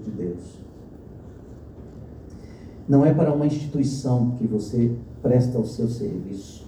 de 0.00 0.10
Deus. 0.10 0.58
Não 2.88 3.04
é 3.04 3.14
para 3.14 3.32
uma 3.32 3.46
instituição 3.46 4.32
que 4.32 4.46
você 4.46 4.96
presta 5.22 5.58
o 5.58 5.66
seu 5.66 5.88
serviço. 5.88 6.66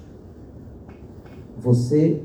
Você 1.58 2.22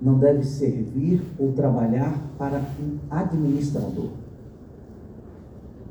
não 0.00 0.18
deve 0.18 0.44
servir 0.44 1.22
ou 1.38 1.52
trabalhar 1.52 2.20
para 2.36 2.58
um 2.58 2.98
administrador. 3.10 4.10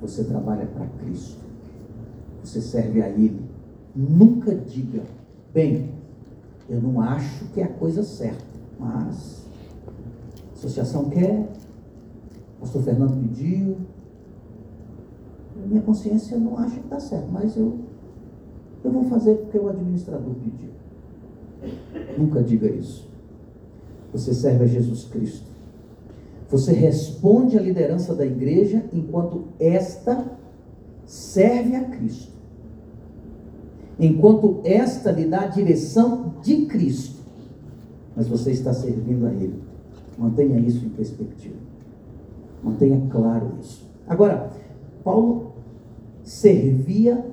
Você 0.02 0.24
trabalha 0.24 0.66
para 0.68 0.86
Cristo. 0.86 1.42
Você 2.44 2.62
serve 2.62 3.02
a 3.02 3.10
Ele. 3.10 3.42
Nunca 3.96 4.54
diga, 4.54 5.04
bem, 5.54 5.90
eu 6.70 6.82
não 6.82 7.00
acho 7.00 7.46
que 7.46 7.62
é 7.62 7.64
a 7.64 7.68
coisa 7.70 8.04
certa, 8.04 8.44
mas 8.80 9.46
a 10.52 10.54
associação 10.54 11.10
quer, 11.10 11.52
o 12.58 12.62
pastor 12.62 12.84
Fernando 12.84 13.20
pediu, 13.22 13.78
minha 15.68 15.82
consciência 15.82 16.38
não 16.38 16.58
acha 16.58 16.76
que 16.76 16.86
está 16.86 17.00
certo, 17.00 17.28
mas 17.32 17.56
eu, 17.56 17.80
eu 18.84 18.92
vou 18.92 19.06
fazer 19.06 19.36
porque 19.36 19.58
o 19.58 19.70
administrador 19.70 20.34
pediu. 20.44 20.70
Nunca 22.18 22.42
diga 22.42 22.68
isso. 22.68 23.08
Você 24.12 24.34
serve 24.34 24.66
a 24.66 24.68
Jesus 24.68 25.06
Cristo. 25.06 25.48
Você 26.50 26.72
responde 26.72 27.58
à 27.58 27.62
liderança 27.62 28.14
da 28.14 28.26
igreja 28.26 28.86
enquanto 28.94 29.46
esta 29.60 30.26
serve 31.06 31.76
a 31.76 31.84
Cristo. 31.86 32.32
Enquanto 34.00 34.62
esta 34.64 35.12
lhe 35.12 35.26
dá 35.26 35.42
a 35.42 35.48
direção 35.48 36.34
de 36.44 36.66
Cristo. 36.66 37.22
Mas 38.16 38.28
você 38.28 38.52
está 38.52 38.74
servindo 38.74 39.26
a 39.26 39.32
Ele. 39.32 39.62
Mantenha 40.18 40.60
isso 40.60 40.86
em 40.86 40.90
perspectiva. 40.90 41.56
Mantenha 42.64 43.02
claro 43.10 43.54
isso. 43.60 43.84
Agora, 44.08 44.52
Paulo 45.04 45.54
servia 46.24 47.26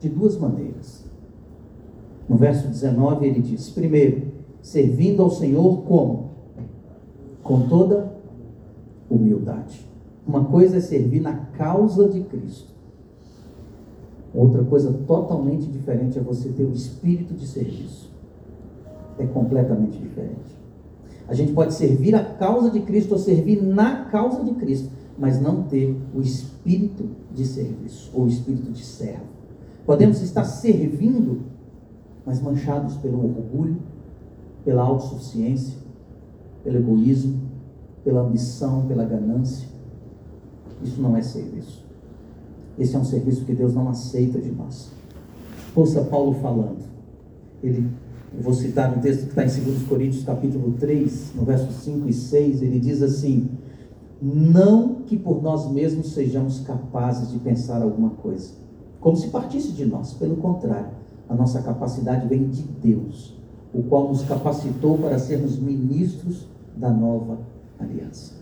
de 0.00 0.08
duas 0.08 0.36
maneiras. 0.36 1.04
No 2.28 2.36
verso 2.36 2.68
19 2.68 3.26
ele 3.26 3.40
diz: 3.40 3.70
primeiro, 3.70 4.32
servindo 4.60 5.22
ao 5.22 5.30
Senhor 5.30 5.82
como? 5.82 6.30
Com 7.42 7.68
toda 7.68 8.12
humildade. 9.10 9.86
Uma 10.26 10.44
coisa 10.44 10.76
é 10.76 10.80
servir 10.80 11.20
na 11.20 11.34
causa 11.34 12.08
de 12.08 12.20
Cristo. 12.22 12.72
Outra 14.34 14.64
coisa 14.64 14.92
totalmente 15.06 15.66
diferente 15.66 16.18
é 16.18 16.22
você 16.22 16.48
ter 16.48 16.64
o 16.64 16.72
espírito 16.72 17.34
de 17.34 17.46
serviço. 17.46 18.10
É 19.18 19.26
completamente 19.26 19.98
diferente. 19.98 20.62
A 21.28 21.34
gente 21.34 21.52
pode 21.52 21.74
servir 21.74 22.14
a 22.14 22.24
causa 22.24 22.70
de 22.70 22.80
Cristo 22.80 23.12
ou 23.12 23.18
servir 23.18 23.62
na 23.62 24.06
causa 24.06 24.42
de 24.42 24.52
Cristo, 24.52 24.90
mas 25.18 25.40
não 25.40 25.62
ter 25.64 25.96
o 26.14 26.20
espírito 26.20 27.08
de 27.32 27.44
serviço 27.44 28.10
ou 28.14 28.24
o 28.24 28.28
espírito 28.28 28.70
de 28.70 28.84
servo. 28.84 29.32
Podemos 29.84 30.20
estar 30.22 30.44
servindo, 30.44 31.42
mas 32.24 32.40
manchados 32.40 32.96
pelo 32.96 33.24
orgulho, 33.24 33.78
pela 34.64 34.82
autossuficiência, 34.82 35.76
pelo 36.62 36.78
egoísmo, 36.78 37.40
pela 38.04 38.20
ambição, 38.20 38.86
pela 38.86 39.04
ganância. 39.04 39.68
Isso 40.82 41.00
não 41.00 41.16
é 41.16 41.22
serviço. 41.22 41.84
Esse 42.78 42.96
é 42.96 42.98
um 42.98 43.04
serviço 43.04 43.44
que 43.44 43.54
Deus 43.54 43.74
não 43.74 43.88
aceita 43.88 44.40
de 44.40 44.50
nós. 44.50 44.90
Ouça 45.74 46.02
Paulo 46.02 46.34
falando. 46.34 46.82
Ele, 47.62 47.88
eu 48.36 48.42
vou 48.42 48.52
citar 48.52 48.96
um 48.96 49.00
texto 49.00 49.24
que 49.24 49.40
está 49.40 49.44
em 49.44 49.64
2 49.64 49.82
Coríntios 49.84 50.24
capítulo 50.24 50.72
3, 50.78 51.32
no 51.34 51.44
verso 51.44 51.72
5 51.72 52.08
e 52.08 52.12
6, 52.12 52.62
ele 52.62 52.80
diz 52.80 53.02
assim: 53.02 53.48
Não 54.24 55.02
que 55.02 55.16
por 55.16 55.42
nós 55.42 55.68
mesmos 55.68 56.12
sejamos 56.12 56.60
capazes 56.60 57.32
de 57.32 57.40
pensar 57.40 57.82
alguma 57.82 58.10
coisa, 58.10 58.52
como 59.00 59.16
se 59.16 59.30
partisse 59.30 59.72
de 59.72 59.84
nós, 59.84 60.12
pelo 60.12 60.36
contrário, 60.36 60.90
a 61.28 61.34
nossa 61.34 61.60
capacidade 61.60 62.28
vem 62.28 62.46
de 62.46 62.62
Deus, 62.62 63.36
o 63.74 63.82
qual 63.82 64.06
nos 64.06 64.22
capacitou 64.22 64.96
para 64.96 65.18
sermos 65.18 65.58
ministros 65.58 66.46
da 66.76 66.88
nova 66.88 67.40
aliança. 67.80 68.34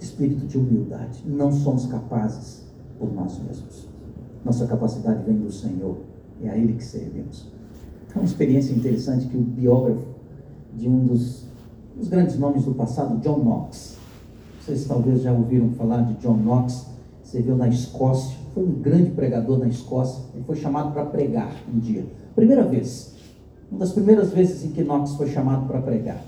Espírito 0.00 0.44
de 0.46 0.58
humildade. 0.58 1.22
Não 1.24 1.52
somos 1.52 1.86
capazes 1.86 2.64
por 2.98 3.12
nós 3.14 3.38
mesmos. 3.38 3.88
Nossa 4.44 4.66
capacidade 4.66 5.22
vem 5.22 5.36
do 5.36 5.52
Senhor. 5.52 5.98
É 6.42 6.48
a 6.50 6.56
Ele 6.56 6.72
que 6.72 6.84
servimos. 6.84 7.46
É 8.12 8.18
uma 8.18 8.24
experiência 8.24 8.74
interessante 8.74 9.28
que 9.28 9.36
o 9.36 9.42
biógrafo 9.42 10.08
de 10.76 10.88
um 10.88 11.04
dos, 11.04 11.46
dos 11.96 12.08
grandes 12.08 12.36
nomes 12.36 12.64
do 12.64 12.74
passado, 12.74 13.20
John 13.20 13.38
Knox. 13.44 13.99
Vocês 14.70 14.84
talvez 14.84 15.22
já 15.22 15.32
ouviram 15.32 15.70
falar 15.70 16.02
de 16.02 16.14
John 16.22 16.36
Knox. 16.36 16.86
Você 17.24 17.42
viu 17.42 17.56
na 17.56 17.66
Escócia. 17.66 18.36
Foi 18.54 18.62
um 18.62 18.70
grande 18.70 19.10
pregador 19.10 19.58
na 19.58 19.66
Escócia. 19.66 20.22
Ele 20.32 20.44
foi 20.44 20.54
chamado 20.54 20.92
para 20.92 21.04
pregar 21.06 21.52
um 21.74 21.76
dia. 21.80 22.04
Primeira 22.36 22.62
vez. 22.62 23.16
Uma 23.68 23.80
das 23.80 23.90
primeiras 23.90 24.30
vezes 24.30 24.64
em 24.64 24.68
que 24.68 24.84
Knox 24.84 25.14
foi 25.14 25.28
chamado 25.28 25.66
para 25.66 25.80
pregar. 25.80 26.22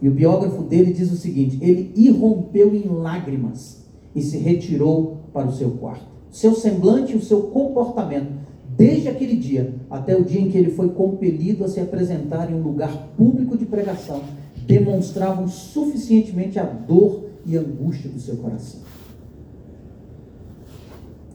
E 0.00 0.08
o 0.08 0.12
biógrafo 0.12 0.62
dele 0.62 0.92
diz 0.92 1.10
o 1.10 1.16
seguinte: 1.16 1.58
ele 1.60 1.92
irrompeu 1.96 2.72
em 2.76 2.86
lágrimas 2.86 3.84
e 4.14 4.22
se 4.22 4.38
retirou 4.38 5.22
para 5.32 5.48
o 5.48 5.52
seu 5.52 5.72
quarto. 5.72 6.06
Seu 6.30 6.54
semblante 6.54 7.14
e 7.14 7.16
o 7.16 7.22
seu 7.22 7.42
comportamento, 7.42 8.30
desde 8.76 9.08
aquele 9.08 9.34
dia 9.34 9.74
até 9.90 10.16
o 10.16 10.22
dia 10.22 10.40
em 10.40 10.48
que 10.48 10.56
ele 10.56 10.70
foi 10.70 10.90
compelido 10.90 11.64
a 11.64 11.68
se 11.68 11.80
apresentar 11.80 12.52
em 12.52 12.54
um 12.54 12.62
lugar 12.62 13.08
público 13.16 13.58
de 13.58 13.66
pregação, 13.66 14.20
demonstravam 14.64 15.48
suficientemente 15.48 16.56
a 16.56 16.62
dor 16.62 17.29
e 17.44 17.56
angústia 17.56 18.10
do 18.10 18.18
seu 18.18 18.36
coração. 18.36 18.80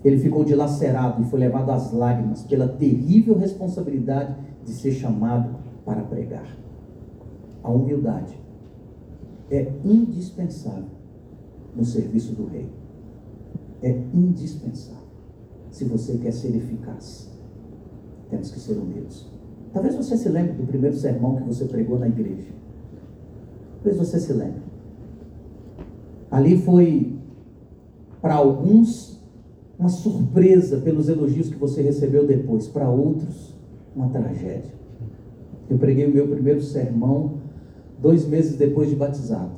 Ele 0.03 0.19
ficou 0.19 0.43
dilacerado 0.43 1.23
e 1.23 1.25
foi 1.25 1.39
levado 1.39 1.71
às 1.71 1.91
lágrimas 1.91 2.43
pela 2.43 2.67
terrível 2.67 3.38
responsabilidade 3.38 4.35
de 4.63 4.71
ser 4.71 4.91
chamado 4.91 5.55
para 5.83 6.03
pregar. 6.03 6.47
A 7.63 7.71
humildade 7.71 8.38
é 9.49 9.71
indispensável 9.83 10.85
no 11.75 11.83
serviço 11.83 12.33
do 12.33 12.45
rei. 12.45 12.69
É 13.81 13.89
indispensável. 14.13 15.05
Se 15.72 15.85
você 15.85 16.17
quer 16.17 16.31
ser 16.31 16.55
eficaz, 16.55 17.29
temos 18.29 18.51
que 18.51 18.59
ser 18.59 18.77
humildes. 18.77 19.25
Talvez 19.73 19.95
você 19.95 20.16
se 20.16 20.29
lembre 20.29 20.53
do 20.53 20.66
primeiro 20.66 20.95
sermão 20.95 21.35
que 21.35 21.43
você 21.43 21.66
pregou 21.66 21.99
na 21.99 22.07
igreja. 22.07 22.49
Talvez 23.75 23.97
você 23.97 24.19
se 24.19 24.33
lembre. 24.33 24.65
Ali 26.30 26.58
foi, 26.58 27.13
para 28.22 28.36
alguns, 28.36 29.22
uma 29.78 29.90
surpresa 29.90 30.78
pelos 30.78 31.09
elogios 31.09 31.50
que 31.50 31.56
você 31.56 31.81
recebeu 31.81 32.25
depois. 32.25 32.68
Para 32.68 32.90
outros, 32.90 33.53
uma 33.96 34.09
tragédia. 34.09 34.74
Eu 35.69 35.78
preguei 35.78 36.06
o 36.06 36.14
meu 36.14 36.28
primeiro 36.28 36.62
sermão 36.62 37.46
dois 38.00 38.28
meses 38.28 38.58
depois 38.58 38.90
de 38.90 38.96
batizado. 38.96 39.52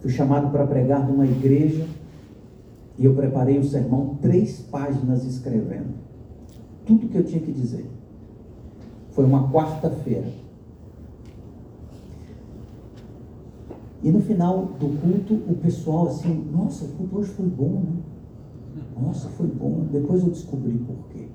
Fui 0.00 0.10
chamado 0.10 0.50
para 0.50 0.66
pregar 0.66 1.08
numa 1.08 1.26
igreja 1.26 1.86
e 2.98 3.04
eu 3.04 3.14
preparei 3.14 3.58
o 3.58 3.64
sermão, 3.64 4.18
três 4.20 4.60
páginas 4.60 5.24
escrevendo. 5.24 5.94
Tudo 6.86 7.08
que 7.08 7.16
eu 7.16 7.24
tinha 7.24 7.40
que 7.40 7.50
dizer. 7.50 7.86
Foi 9.10 9.24
uma 9.24 9.50
quarta-feira. 9.50 10.26
E 14.04 14.12
no 14.12 14.20
final 14.20 14.66
do 14.78 15.00
culto, 15.00 15.34
o 15.50 15.54
pessoal 15.54 16.06
assim, 16.06 16.44
nossa, 16.52 16.84
o 16.84 16.88
culto 16.88 17.18
hoje 17.18 17.30
foi 17.30 17.46
bom, 17.46 17.82
né? 17.82 17.92
Nossa, 19.00 19.28
foi 19.30 19.48
bom. 19.48 19.86
Depois 19.90 20.22
eu 20.22 20.30
descobri 20.30 20.78
por 20.78 21.08
quê. 21.08 21.26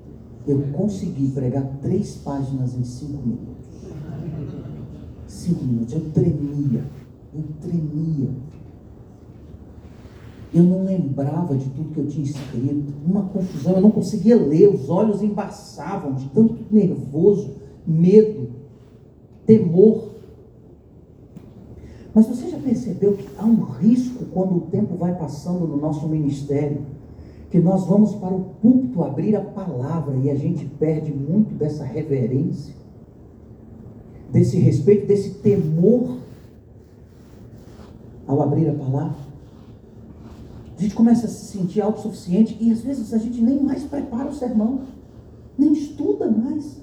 Eu 0.46 0.62
consegui 0.72 1.28
pregar 1.32 1.66
três 1.82 2.16
páginas 2.16 2.74
em 2.74 2.84
cinco 2.84 3.26
minutos 3.26 3.60
cinco 5.30 5.64
minutos. 5.64 5.94
Eu 5.94 6.10
tremia, 6.12 6.84
eu 7.34 7.44
tremia. 7.60 8.28
Eu 10.52 10.64
não 10.64 10.84
lembrava 10.84 11.56
de 11.56 11.70
tudo 11.70 11.90
que 11.90 12.00
eu 12.00 12.08
tinha 12.08 12.24
escrito. 12.24 12.92
Uma 13.06 13.22
confusão, 13.22 13.74
eu 13.74 13.80
não 13.80 13.90
conseguia 13.90 14.36
ler, 14.36 14.68
os 14.68 14.90
olhos 14.90 15.22
embaçavam 15.22 16.14
de 16.14 16.28
tanto 16.30 16.56
nervoso, 16.70 17.54
medo, 17.86 18.48
temor. 19.46 20.09
Mas 22.14 22.26
você 22.26 22.48
já 22.48 22.58
percebeu 22.58 23.14
que 23.14 23.28
há 23.38 23.44
um 23.44 23.62
risco 23.62 24.24
quando 24.32 24.56
o 24.56 24.60
tempo 24.62 24.96
vai 24.96 25.14
passando 25.16 25.66
no 25.66 25.76
nosso 25.76 26.08
ministério? 26.08 26.82
Que 27.50 27.58
nós 27.58 27.86
vamos 27.86 28.14
para 28.14 28.34
o 28.34 28.46
púlpito 28.60 29.02
abrir 29.02 29.36
a 29.36 29.40
palavra 29.40 30.16
e 30.16 30.30
a 30.30 30.34
gente 30.34 30.64
perde 30.64 31.12
muito 31.12 31.54
dessa 31.54 31.84
reverência? 31.84 32.80
desse 34.30 34.58
respeito, 34.58 35.06
desse 35.06 35.30
temor 35.34 36.18
ao 38.26 38.42
abrir 38.42 38.68
a 38.68 38.74
palavra. 38.74 39.30
A 40.78 40.80
gente 40.80 40.94
começa 40.94 41.26
a 41.26 41.28
se 41.28 41.46
sentir 41.46 41.80
autossuficiente 41.80 42.56
e 42.60 42.70
às 42.70 42.80
vezes 42.80 43.12
a 43.12 43.18
gente 43.18 43.42
nem 43.42 43.62
mais 43.62 43.84
prepara 43.84 44.28
o 44.28 44.34
sermão, 44.34 44.82
nem 45.58 45.72
estuda 45.72 46.30
mais. 46.30 46.80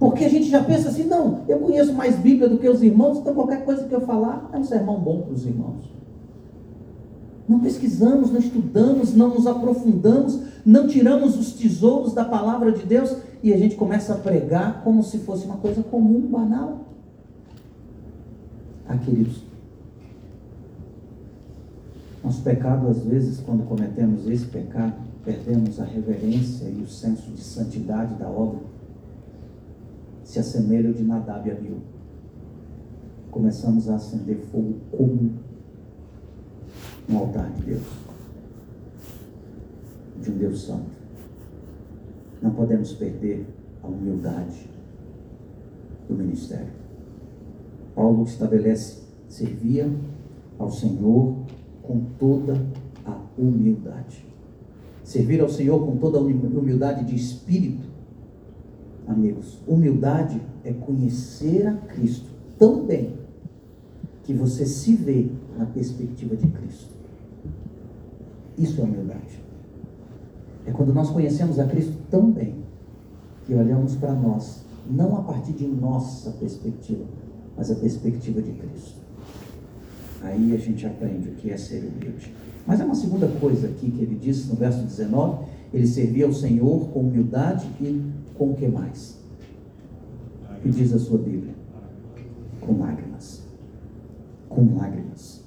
Porque 0.00 0.24
a 0.24 0.30
gente 0.30 0.48
já 0.48 0.64
pensa 0.64 0.88
assim, 0.88 1.04
não, 1.04 1.42
eu 1.46 1.58
conheço 1.58 1.92
mais 1.92 2.16
Bíblia 2.16 2.48
do 2.48 2.56
que 2.56 2.66
os 2.66 2.82
irmãos, 2.82 3.18
então 3.18 3.34
qualquer 3.34 3.66
coisa 3.66 3.84
que 3.84 3.94
eu 3.94 4.00
falar 4.00 4.48
é 4.50 4.56
um 4.56 4.64
sermão 4.64 4.98
bom 4.98 5.20
para 5.20 5.34
os 5.34 5.44
irmãos. 5.44 5.84
Não 7.46 7.60
pesquisamos, 7.60 8.32
não 8.32 8.40
estudamos, 8.40 9.14
não 9.14 9.28
nos 9.28 9.46
aprofundamos, 9.46 10.40
não 10.64 10.88
tiramos 10.88 11.38
os 11.38 11.52
tesouros 11.52 12.14
da 12.14 12.24
palavra 12.24 12.72
de 12.72 12.82
Deus 12.82 13.14
e 13.42 13.52
a 13.52 13.58
gente 13.58 13.76
começa 13.76 14.14
a 14.14 14.16
pregar 14.16 14.82
como 14.82 15.02
se 15.02 15.18
fosse 15.18 15.44
uma 15.44 15.58
coisa 15.58 15.82
comum, 15.82 16.20
banal. 16.20 16.86
Ah, 18.88 18.96
queridos, 18.96 19.42
nosso 22.24 22.40
pecado, 22.40 22.88
às 22.88 23.02
vezes, 23.04 23.38
quando 23.40 23.68
cometemos 23.68 24.26
esse 24.26 24.46
pecado, 24.46 24.94
perdemos 25.22 25.78
a 25.78 25.84
reverência 25.84 26.64
e 26.64 26.80
o 26.80 26.88
senso 26.88 27.30
de 27.32 27.42
santidade 27.42 28.14
da 28.14 28.30
obra. 28.30 28.60
Se 30.30 30.38
assemelha 30.38 30.92
de 30.92 31.02
Nadab 31.02 31.48
e 31.48 31.50
Abiú. 31.50 31.78
Começamos 33.32 33.90
a 33.90 33.96
acender 33.96 34.36
fogo 34.52 34.76
comum 34.92 35.32
no 37.08 37.18
altar 37.18 37.50
de 37.50 37.62
Deus, 37.62 37.82
de 40.22 40.30
um 40.30 40.38
Deus 40.38 40.62
Santo. 40.62 40.86
Não 42.40 42.52
podemos 42.52 42.92
perder 42.92 43.44
a 43.82 43.88
humildade 43.88 44.70
do 46.08 46.14
ministério. 46.14 46.70
Paulo 47.96 48.22
estabelece: 48.22 49.02
servia 49.28 49.90
ao 50.60 50.70
Senhor 50.70 51.38
com 51.82 52.04
toda 52.20 52.54
a 53.04 53.18
humildade. 53.36 54.24
Servir 55.02 55.40
ao 55.40 55.48
Senhor 55.48 55.84
com 55.84 55.96
toda 55.96 56.18
a 56.18 56.20
humildade 56.20 57.04
de 57.04 57.16
espírito. 57.16 57.89
Amigos, 59.10 59.58
humildade 59.66 60.40
é 60.62 60.72
conhecer 60.72 61.66
a 61.66 61.74
Cristo 61.74 62.30
tão 62.56 62.86
bem 62.86 63.14
que 64.22 64.32
você 64.32 64.64
se 64.64 64.94
vê 64.94 65.28
na 65.58 65.66
perspectiva 65.66 66.36
de 66.36 66.46
Cristo. 66.46 66.94
Isso 68.56 68.80
é 68.80 68.84
humildade. 68.84 69.42
É 70.64 70.70
quando 70.70 70.94
nós 70.94 71.10
conhecemos 71.10 71.58
a 71.58 71.66
Cristo 71.66 71.92
tão 72.08 72.30
bem 72.30 72.54
que 73.44 73.52
olhamos 73.52 73.96
para 73.96 74.12
nós, 74.12 74.64
não 74.88 75.16
a 75.16 75.22
partir 75.22 75.54
de 75.54 75.66
nossa 75.66 76.30
perspectiva, 76.30 77.04
mas 77.56 77.68
a 77.68 77.74
perspectiva 77.74 78.40
de 78.40 78.52
Cristo. 78.52 79.00
Aí 80.22 80.54
a 80.54 80.58
gente 80.58 80.86
aprende 80.86 81.30
o 81.30 81.32
que 81.32 81.50
é 81.50 81.56
ser 81.56 81.78
humilde. 81.78 82.32
Mas 82.64 82.78
é 82.78 82.84
uma 82.84 82.94
segunda 82.94 83.26
coisa 83.26 83.66
aqui 83.66 83.90
que 83.90 84.02
ele 84.02 84.14
disse 84.14 84.48
no 84.48 84.54
verso 84.54 84.84
19: 84.84 85.46
ele 85.74 85.86
servia 85.86 86.26
ao 86.26 86.32
Senhor 86.32 86.90
com 86.90 87.00
humildade 87.00 87.66
e 87.80 88.19
com 88.40 88.52
o 88.52 88.54
que 88.56 88.66
mais? 88.66 89.20
Que 90.62 90.70
diz 90.70 90.94
a 90.94 90.98
sua 90.98 91.18
Bíblia? 91.18 91.52
Com 92.58 92.78
lágrimas. 92.78 93.44
Com 94.48 94.76
lágrimas 94.76 95.40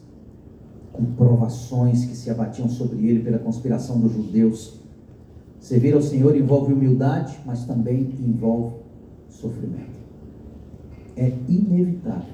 com 0.94 1.06
provações 1.06 2.06
que 2.06 2.16
se 2.16 2.30
abatiam 2.30 2.70
sobre 2.70 3.08
ele 3.08 3.24
pela 3.24 3.40
conspiração 3.40 4.00
dos 4.00 4.14
judeus. 4.14 4.80
Servir 5.60 5.96
ao 5.96 6.02
Senhor 6.02 6.36
envolve 6.38 6.72
humildade, 6.72 7.36
mas 7.46 7.66
também 7.66 8.14
envolve 8.20 8.76
sofrimento. 9.28 9.98
É 11.18 11.34
inevitável 11.50 12.34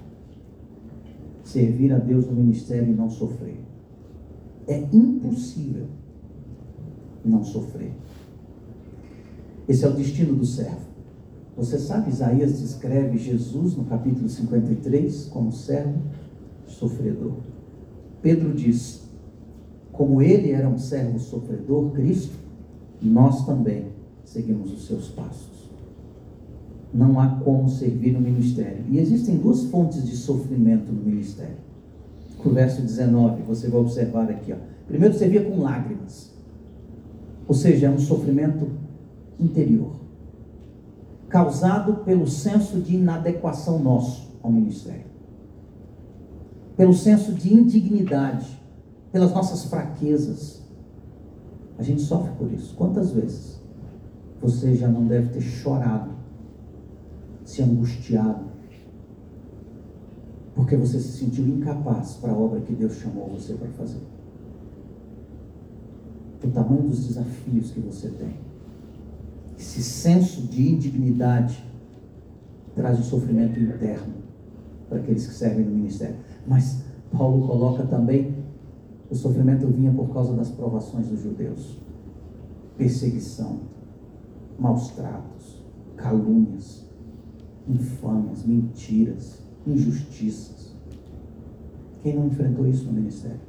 servir 1.41 1.93
a 1.93 1.97
Deus 1.97 2.27
no 2.27 2.33
ministério 2.33 2.89
e 2.89 2.93
não 2.93 3.09
sofrer. 3.09 3.59
É 4.67 4.77
impossível 4.91 5.85
não 7.23 7.43
sofrer. 7.43 7.93
Esse 9.69 9.85
é 9.85 9.87
o 9.87 9.93
destino 9.93 10.33
do 10.33 10.45
servo. 10.45 10.89
Você 11.55 11.77
sabe, 11.77 12.09
Isaías 12.09 12.59
descreve 12.59 13.19
Jesus 13.19 13.75
no 13.75 13.85
capítulo 13.85 14.27
53 14.27 15.25
como 15.25 15.51
servo 15.51 16.01
sofredor. 16.65 17.33
Pedro 18.19 18.51
diz: 18.51 19.03
como 19.91 20.23
ele 20.23 20.51
era 20.53 20.67
um 20.67 20.79
servo 20.79 21.19
sofredor, 21.19 21.91
Cristo, 21.91 22.33
nós 22.99 23.45
também 23.45 23.89
seguimos 24.25 24.73
os 24.73 24.87
seus 24.87 25.09
passos. 25.09 25.69
Não 26.91 27.19
há 27.19 27.27
como 27.27 27.69
servir 27.69 28.13
no 28.13 28.21
ministério. 28.21 28.85
E 28.89 28.97
existem 28.97 29.37
duas 29.37 29.65
fontes 29.65 30.03
de 30.03 30.15
sofrimento 30.17 30.91
no 30.91 31.03
ministério. 31.03 31.57
O 32.43 32.49
verso 32.49 32.81
19, 32.81 33.43
você 33.43 33.67
vai 33.67 33.81
observar 33.81 34.31
aqui. 34.31 34.51
Ó. 34.51 34.55
Primeiro, 34.87 35.13
servia 35.13 35.43
com 35.43 35.59
lágrimas. 35.59 36.31
Ou 37.47 37.53
seja, 37.53 37.87
é 37.87 37.89
um 37.89 37.99
sofrimento 37.99 38.78
interior. 39.39 39.91
Causado 41.27 42.03
pelo 42.03 42.27
senso 42.27 42.79
de 42.79 42.95
inadequação 42.95 43.79
nosso 43.79 44.29
ao 44.41 44.51
ministério 44.51 45.09
pelo 46.79 46.93
senso 46.93 47.33
de 47.33 47.53
indignidade, 47.53 48.57
pelas 49.11 49.33
nossas 49.33 49.65
fraquezas. 49.65 50.61
A 51.77 51.83
gente 51.83 52.01
sofre 52.01 52.31
por 52.37 52.49
isso. 52.53 52.73
Quantas 52.73 53.11
vezes 53.11 53.61
você 54.41 54.73
já 54.75 54.87
não 54.87 55.05
deve 55.05 55.27
ter 55.27 55.41
chorado, 55.41 56.11
se 57.43 57.61
angustiado, 57.61 58.45
porque 60.55 60.77
você 60.77 61.01
se 61.01 61.17
sentiu 61.17 61.45
incapaz 61.45 62.13
para 62.13 62.31
a 62.31 62.37
obra 62.37 62.61
que 62.61 62.71
Deus 62.71 62.93
chamou 62.93 63.27
você 63.27 63.55
para 63.55 63.67
fazer? 63.71 63.99
O 66.41 66.47
tamanho 66.47 66.83
dos 66.83 67.07
desafios 67.07 67.71
que 67.71 67.81
você 67.81 68.07
tem. 68.07 68.35
Esse 69.59 69.83
senso 69.83 70.43
de 70.43 70.71
indignidade 70.71 71.61
traz 72.73 72.97
um 72.97 73.03
sofrimento 73.03 73.59
interno 73.59 74.13
para 74.87 74.99
aqueles 74.99 75.27
que 75.27 75.33
servem 75.33 75.65
no 75.65 75.71
ministério. 75.71 76.15
Mas 76.47 76.81
Paulo 77.11 77.45
coloca 77.45 77.83
também 77.83 78.33
o 79.09 79.15
sofrimento 79.15 79.67
vinha 79.67 79.91
por 79.91 80.13
causa 80.13 80.33
das 80.33 80.49
provações 80.49 81.07
dos 81.07 81.21
judeus. 81.21 81.77
Perseguição, 82.77 83.59
maus 84.57 84.91
tratos, 84.91 85.61
calúnias, 85.97 86.85
infâmias, 87.67 88.45
mentiras, 88.45 89.41
injustiças. 89.67 90.73
Quem 92.01 92.15
não 92.15 92.27
enfrentou 92.27 92.65
isso 92.65 92.85
no 92.85 92.93
ministério? 92.93 93.41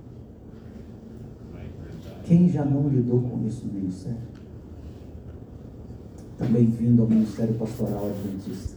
Quem 2.24 2.48
já 2.48 2.64
não 2.64 2.88
lidou 2.88 3.20
com 3.20 3.46
isso 3.46 3.64
no 3.64 3.74
ministério? 3.74 4.39
Também 6.40 6.64
vindo 6.64 7.02
ao 7.02 7.08
ministério 7.08 7.54
pastoral 7.56 8.06
adventista. 8.08 8.74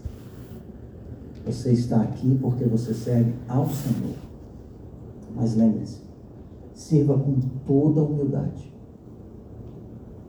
Você 1.45 1.71
está 1.71 2.01
aqui 2.01 2.37
porque 2.41 2.65
você 2.65 2.93
serve 2.93 3.33
ao 3.47 3.69
Senhor. 3.69 4.17
Mas 5.33 5.55
lembre-se, 5.55 6.01
sirva 6.73 7.17
com 7.17 7.39
toda 7.65 8.03
humildade. 8.03 8.69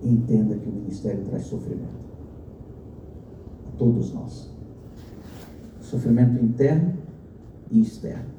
E 0.01 0.09
entenda 0.09 0.55
que 0.55 0.69
o 0.69 0.73
ministério 0.73 1.25
traz 1.25 1.47
sofrimento. 1.47 2.05
A 3.67 3.77
todos 3.79 4.15
nós. 4.15 4.49
Sofrimento 5.81 6.43
interno 6.43 6.95
e 7.69 7.81
externo. 7.81 8.33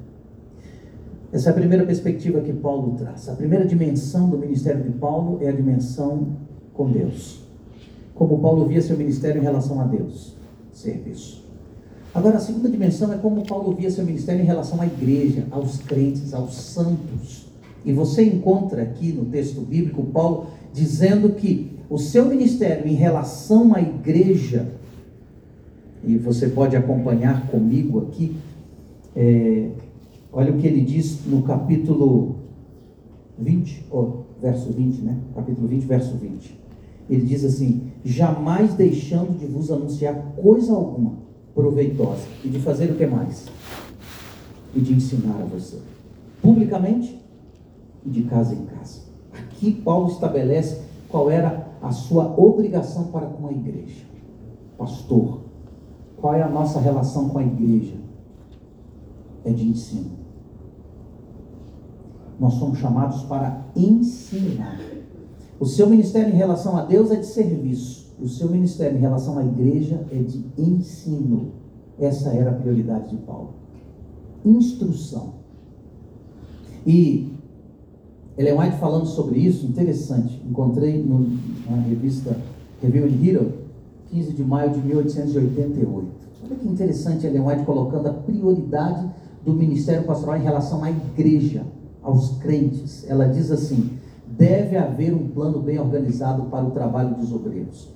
Essa 1.30 1.50
é 1.50 1.52
a 1.52 1.54
primeira 1.54 1.84
perspectiva 1.84 2.40
que 2.40 2.52
Paulo 2.54 2.94
traz. 2.96 3.28
A 3.28 3.34
primeira 3.34 3.66
dimensão 3.66 4.30
do 4.30 4.38
ministério 4.38 4.82
de 4.82 4.92
Paulo 4.92 5.38
é 5.42 5.48
a 5.48 5.52
dimensão 5.52 6.34
com 6.72 6.90
Deus. 6.90 7.45
Como 8.16 8.38
Paulo 8.40 8.66
via 8.66 8.82
seu 8.82 8.96
ministério 8.96 9.40
em 9.40 9.44
relação 9.44 9.80
a 9.80 9.84
Deus. 9.84 10.34
Serviço. 10.72 11.44
Agora, 12.12 12.38
a 12.38 12.40
segunda 12.40 12.68
dimensão 12.68 13.12
é 13.12 13.18
como 13.18 13.46
Paulo 13.46 13.74
via 13.74 13.90
seu 13.90 14.04
ministério 14.04 14.42
em 14.42 14.46
relação 14.46 14.80
à 14.80 14.86
igreja, 14.86 15.46
aos 15.50 15.78
crentes, 15.78 16.32
aos 16.32 16.54
santos. 16.54 17.46
E 17.84 17.92
você 17.92 18.24
encontra 18.24 18.82
aqui 18.82 19.12
no 19.12 19.26
texto 19.26 19.60
bíblico 19.60 20.02
Paulo 20.04 20.46
dizendo 20.72 21.30
que 21.34 21.70
o 21.88 21.98
seu 21.98 22.26
ministério 22.26 22.88
em 22.88 22.94
relação 22.94 23.74
à 23.74 23.80
igreja, 23.80 24.66
e 26.02 26.16
você 26.16 26.48
pode 26.48 26.74
acompanhar 26.74 27.48
comigo 27.48 28.00
aqui, 28.00 28.36
é, 29.14 29.70
olha 30.32 30.52
o 30.52 30.58
que 30.58 30.66
ele 30.66 30.80
diz 30.80 31.20
no 31.26 31.42
capítulo 31.42 32.36
20, 33.38 33.86
oh, 33.90 34.24
verso 34.40 34.72
20, 34.72 35.02
né? 35.02 35.16
Capítulo 35.34 35.68
20, 35.68 35.84
verso 35.84 36.16
20. 36.16 36.58
Ele 37.08 37.24
diz 37.24 37.44
assim: 37.44 37.85
Jamais 38.08 38.72
deixando 38.74 39.36
de 39.36 39.46
vos 39.46 39.68
anunciar 39.68 40.14
coisa 40.36 40.72
alguma 40.72 41.14
proveitosa. 41.52 42.22
E 42.44 42.48
de 42.48 42.60
fazer 42.60 42.88
o 42.92 42.94
que 42.94 43.04
mais? 43.04 43.48
E 44.72 44.80
de 44.80 44.92
ensinar 44.92 45.42
a 45.42 45.44
você. 45.44 45.80
Publicamente 46.40 47.20
e 48.04 48.08
de 48.08 48.22
casa 48.22 48.54
em 48.54 48.64
casa. 48.66 49.00
Aqui 49.32 49.72
Paulo 49.72 50.12
estabelece 50.12 50.82
qual 51.08 51.28
era 51.28 51.68
a 51.82 51.90
sua 51.90 52.32
obrigação 52.40 53.08
para 53.08 53.26
com 53.26 53.48
a 53.48 53.50
igreja. 53.50 54.04
Pastor, 54.78 55.40
qual 56.16 56.32
é 56.32 56.42
a 56.42 56.48
nossa 56.48 56.78
relação 56.78 57.28
com 57.28 57.38
a 57.38 57.42
igreja? 57.42 57.96
É 59.44 59.50
de 59.50 59.66
ensino. 59.66 60.12
Nós 62.38 62.54
somos 62.54 62.78
chamados 62.78 63.24
para 63.24 63.64
ensinar. 63.74 64.78
O 65.58 65.66
seu 65.66 65.88
ministério 65.88 66.32
em 66.32 66.36
relação 66.36 66.76
a 66.76 66.84
Deus 66.84 67.10
é 67.10 67.16
de 67.16 67.26
serviço 67.26 68.06
o 68.20 68.28
seu 68.28 68.48
ministério 68.48 68.96
em 68.96 69.00
relação 69.00 69.38
à 69.38 69.44
igreja 69.44 70.06
é 70.10 70.16
de 70.16 70.44
ensino. 70.56 71.52
Essa 71.98 72.30
era 72.30 72.50
a 72.50 72.54
prioridade 72.54 73.10
de 73.10 73.16
Paulo. 73.16 73.54
Instrução. 74.44 75.34
E 76.86 77.32
Ellen 78.38 78.58
White 78.58 78.76
falando 78.78 79.06
sobre 79.06 79.38
isso, 79.38 79.66
interessante. 79.66 80.40
Encontrei 80.48 81.02
no, 81.02 81.26
na 81.68 81.76
revista 81.82 82.36
Review 82.82 83.04
and 83.04 83.26
Hero, 83.26 83.52
15 84.10 84.32
de 84.32 84.44
maio 84.44 84.70
de 84.70 84.80
1888. 84.80 86.06
Olha 86.44 86.56
que 86.56 86.68
interessante 86.68 87.26
Ellen 87.26 87.46
White 87.46 87.64
colocando 87.64 88.06
a 88.06 88.12
prioridade 88.12 89.10
do 89.44 89.52
ministério 89.52 90.04
pastoral 90.04 90.38
em 90.38 90.44
relação 90.44 90.82
à 90.84 90.90
igreja, 90.90 91.64
aos 92.02 92.38
crentes. 92.38 93.04
Ela 93.08 93.26
diz 93.26 93.50
assim: 93.50 93.90
deve 94.36 94.76
haver 94.76 95.14
um 95.14 95.28
plano 95.28 95.60
bem 95.60 95.78
organizado 95.78 96.44
para 96.44 96.64
o 96.64 96.70
trabalho 96.70 97.14
dos 97.14 97.32
obreiros. 97.32 97.88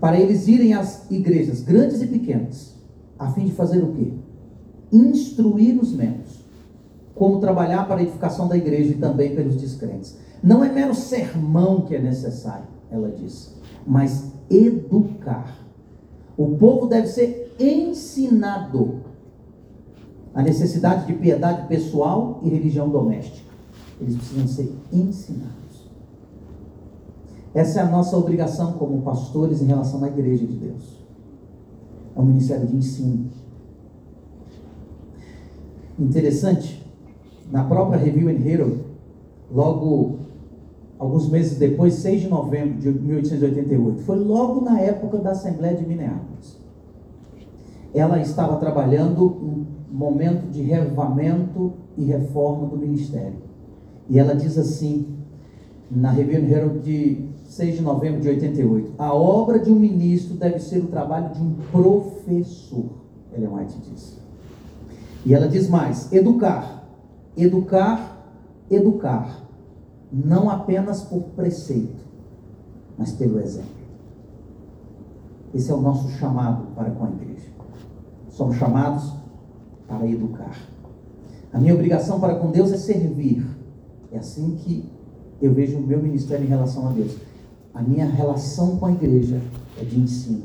Para 0.00 0.18
eles 0.18 0.46
irem 0.46 0.74
às 0.74 1.10
igrejas, 1.10 1.62
grandes 1.62 2.02
e 2.02 2.06
pequenas, 2.06 2.74
a 3.18 3.30
fim 3.30 3.46
de 3.46 3.52
fazer 3.52 3.82
o 3.82 3.92
quê? 3.92 4.12
Instruir 4.92 5.80
os 5.80 5.92
membros 5.92 6.44
como 7.14 7.38
trabalhar 7.38 7.86
para 7.86 8.00
a 8.00 8.02
edificação 8.02 8.48
da 8.48 8.56
igreja 8.56 8.92
e 8.92 8.96
também 8.96 9.34
pelos 9.34 9.56
descrentes. 9.56 10.18
Não 10.42 10.64
é 10.64 10.70
mero 10.70 10.94
sermão 10.94 11.82
que 11.82 11.94
é 11.94 12.00
necessário, 12.00 12.66
ela 12.90 13.10
diz, 13.10 13.54
mas 13.86 14.32
educar. 14.50 15.56
O 16.36 16.56
povo 16.56 16.86
deve 16.86 17.06
ser 17.06 17.54
ensinado 17.58 19.00
a 20.34 20.42
necessidade 20.42 21.06
de 21.06 21.12
piedade 21.12 21.68
pessoal 21.68 22.40
e 22.42 22.48
religião 22.48 22.88
doméstica. 22.88 23.48
Eles 24.00 24.16
precisam 24.16 24.48
ser 24.48 24.74
ensinados. 24.92 25.63
Essa 27.54 27.80
é 27.80 27.82
a 27.84 27.88
nossa 27.88 28.16
obrigação 28.16 28.72
como 28.72 29.02
pastores 29.02 29.62
em 29.62 29.66
relação 29.66 30.02
à 30.02 30.08
igreja 30.08 30.44
de 30.44 30.56
Deus. 30.56 31.04
É 32.16 32.20
um 32.20 32.24
ministério 32.24 32.66
de 32.66 32.76
ensino. 32.76 33.30
Interessante, 35.96 36.84
na 37.52 37.62
própria 37.62 37.98
Review 37.98 38.28
and 38.28 38.44
Herald, 38.44 38.80
logo 39.52 40.18
alguns 40.98 41.28
meses 41.28 41.56
depois, 41.56 41.94
6 41.94 42.22
de 42.22 42.28
novembro 42.28 42.80
de 42.80 42.90
1888, 42.90 44.02
foi 44.02 44.18
logo 44.18 44.60
na 44.60 44.80
época 44.80 45.18
da 45.18 45.30
Assembleia 45.30 45.76
de 45.76 45.86
Minneapolis. 45.86 46.58
Ela 47.94 48.20
estava 48.20 48.56
trabalhando 48.56 49.24
um 49.24 49.64
momento 49.92 50.50
de 50.50 50.60
revamento 50.62 51.72
e 51.96 52.02
reforma 52.02 52.66
do 52.66 52.76
ministério. 52.76 53.36
E 54.08 54.18
ela 54.18 54.34
diz 54.34 54.58
assim, 54.58 55.06
na 55.88 56.10
Review 56.10 56.40
and 56.40 56.48
Herald 56.48 56.80
de 56.80 57.33
6 57.54 57.76
de 57.76 57.82
novembro 57.82 58.20
de 58.20 58.28
88, 58.28 58.94
a 58.98 59.14
obra 59.14 59.60
de 59.60 59.70
um 59.70 59.78
ministro 59.78 60.34
deve 60.34 60.58
ser 60.58 60.78
o 60.78 60.88
trabalho 60.88 61.32
de 61.32 61.40
um 61.40 61.54
professor, 61.70 62.86
Ellen 63.32 63.48
White 63.48 63.78
diz. 63.78 64.18
E 65.24 65.32
ela 65.32 65.46
diz 65.46 65.68
mais, 65.68 66.12
educar, 66.12 66.84
educar, 67.36 68.26
educar, 68.68 69.44
não 70.12 70.50
apenas 70.50 71.02
por 71.02 71.22
preceito, 71.36 72.02
mas 72.98 73.12
pelo 73.12 73.38
exemplo. 73.38 73.70
Esse 75.54 75.70
é 75.70 75.74
o 75.74 75.80
nosso 75.80 76.08
chamado 76.10 76.74
para 76.74 76.90
com 76.90 77.04
a 77.04 77.10
igreja. 77.10 77.52
Somos 78.30 78.56
chamados 78.56 79.12
para 79.86 80.04
educar. 80.08 80.56
A 81.52 81.60
minha 81.60 81.72
obrigação 81.72 82.18
para 82.18 82.34
com 82.34 82.50
Deus 82.50 82.72
é 82.72 82.76
servir. 82.76 83.46
É 84.10 84.18
assim 84.18 84.56
que 84.56 84.90
eu 85.40 85.54
vejo 85.54 85.78
o 85.78 85.86
meu 85.86 86.02
ministério 86.02 86.44
em 86.44 86.48
relação 86.48 86.88
a 86.88 86.90
Deus. 86.90 87.16
A 87.74 87.82
minha 87.82 88.06
relação 88.06 88.76
com 88.76 88.86
a 88.86 88.92
igreja 88.92 89.40
é 89.80 89.84
de 89.84 89.98
ensino, 89.98 90.44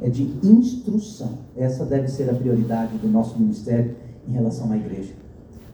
é 0.00 0.10
de 0.10 0.22
instrução. 0.44 1.38
Essa 1.56 1.86
deve 1.86 2.08
ser 2.08 2.28
a 2.28 2.34
prioridade 2.34 2.98
do 2.98 3.08
nosso 3.08 3.38
ministério 3.38 3.96
em 4.28 4.32
relação 4.32 4.70
à 4.70 4.76
igreja. 4.76 5.14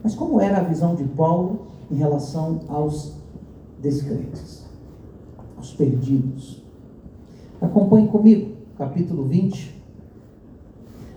Mas 0.01 0.15
como 0.15 0.39
era 0.39 0.59
a 0.59 0.63
visão 0.63 0.95
de 0.95 1.03
Paulo 1.03 1.67
em 1.91 1.95
relação 1.95 2.61
aos 2.69 3.17
descrentes, 3.81 4.63
aos 5.57 5.73
perdidos? 5.73 6.63
Acompanhe 7.59 8.07
comigo, 8.07 8.55
capítulo 8.77 9.25
20, 9.25 9.75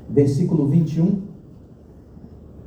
versículo 0.09 0.67
21 0.67 1.30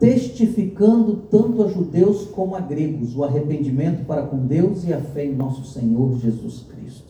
testificando 0.03 1.15
tanto 1.31 1.63
a 1.63 1.69
judeus 1.69 2.25
como 2.25 2.57
a 2.57 2.59
gregos 2.59 3.15
o 3.15 3.23
arrependimento 3.23 4.05
para 4.05 4.23
com 4.23 4.35
Deus 4.45 4.83
e 4.83 4.91
a 4.91 4.99
fé 4.99 5.23
em 5.23 5.33
nosso 5.33 5.63
Senhor 5.63 6.19
Jesus 6.19 6.65
Cristo. 6.69 7.07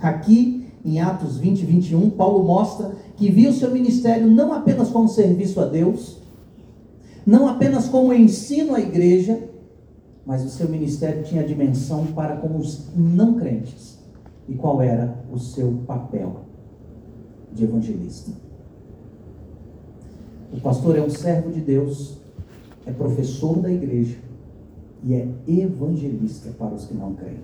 Aqui, 0.00 0.68
em 0.84 1.00
Atos 1.00 1.36
20 1.36 1.62
e 1.62 1.66
21, 1.66 2.10
Paulo 2.10 2.44
mostra 2.44 2.92
que 3.16 3.28
viu 3.28 3.52
seu 3.52 3.72
ministério 3.72 4.28
não 4.28 4.52
apenas 4.52 4.88
como 4.88 5.08
serviço 5.08 5.60
a 5.60 5.64
Deus, 5.64 6.18
não 7.26 7.48
apenas 7.48 7.88
como 7.88 8.14
ensino 8.14 8.76
à 8.76 8.80
igreja, 8.80 9.40
mas 10.24 10.44
o 10.44 10.48
seu 10.48 10.68
ministério 10.68 11.24
tinha 11.24 11.42
dimensão 11.42 12.06
para 12.06 12.36
com 12.36 12.56
os 12.56 12.86
não 12.94 13.34
crentes. 13.34 13.98
E 14.48 14.54
qual 14.54 14.80
era 14.80 15.12
o 15.32 15.40
seu 15.40 15.80
papel 15.88 16.42
de 17.52 17.64
evangelista? 17.64 18.30
O 20.52 20.60
pastor 20.60 20.96
é 20.96 21.02
um 21.02 21.10
servo 21.10 21.50
de 21.50 21.60
Deus 21.60 22.27
é 22.88 22.92
professor 22.92 23.58
da 23.58 23.70
igreja 23.70 24.16
e 25.04 25.14
é 25.14 25.28
evangelista 25.46 26.50
para 26.58 26.74
os 26.74 26.86
que 26.86 26.94
não 26.94 27.12
creem. 27.14 27.40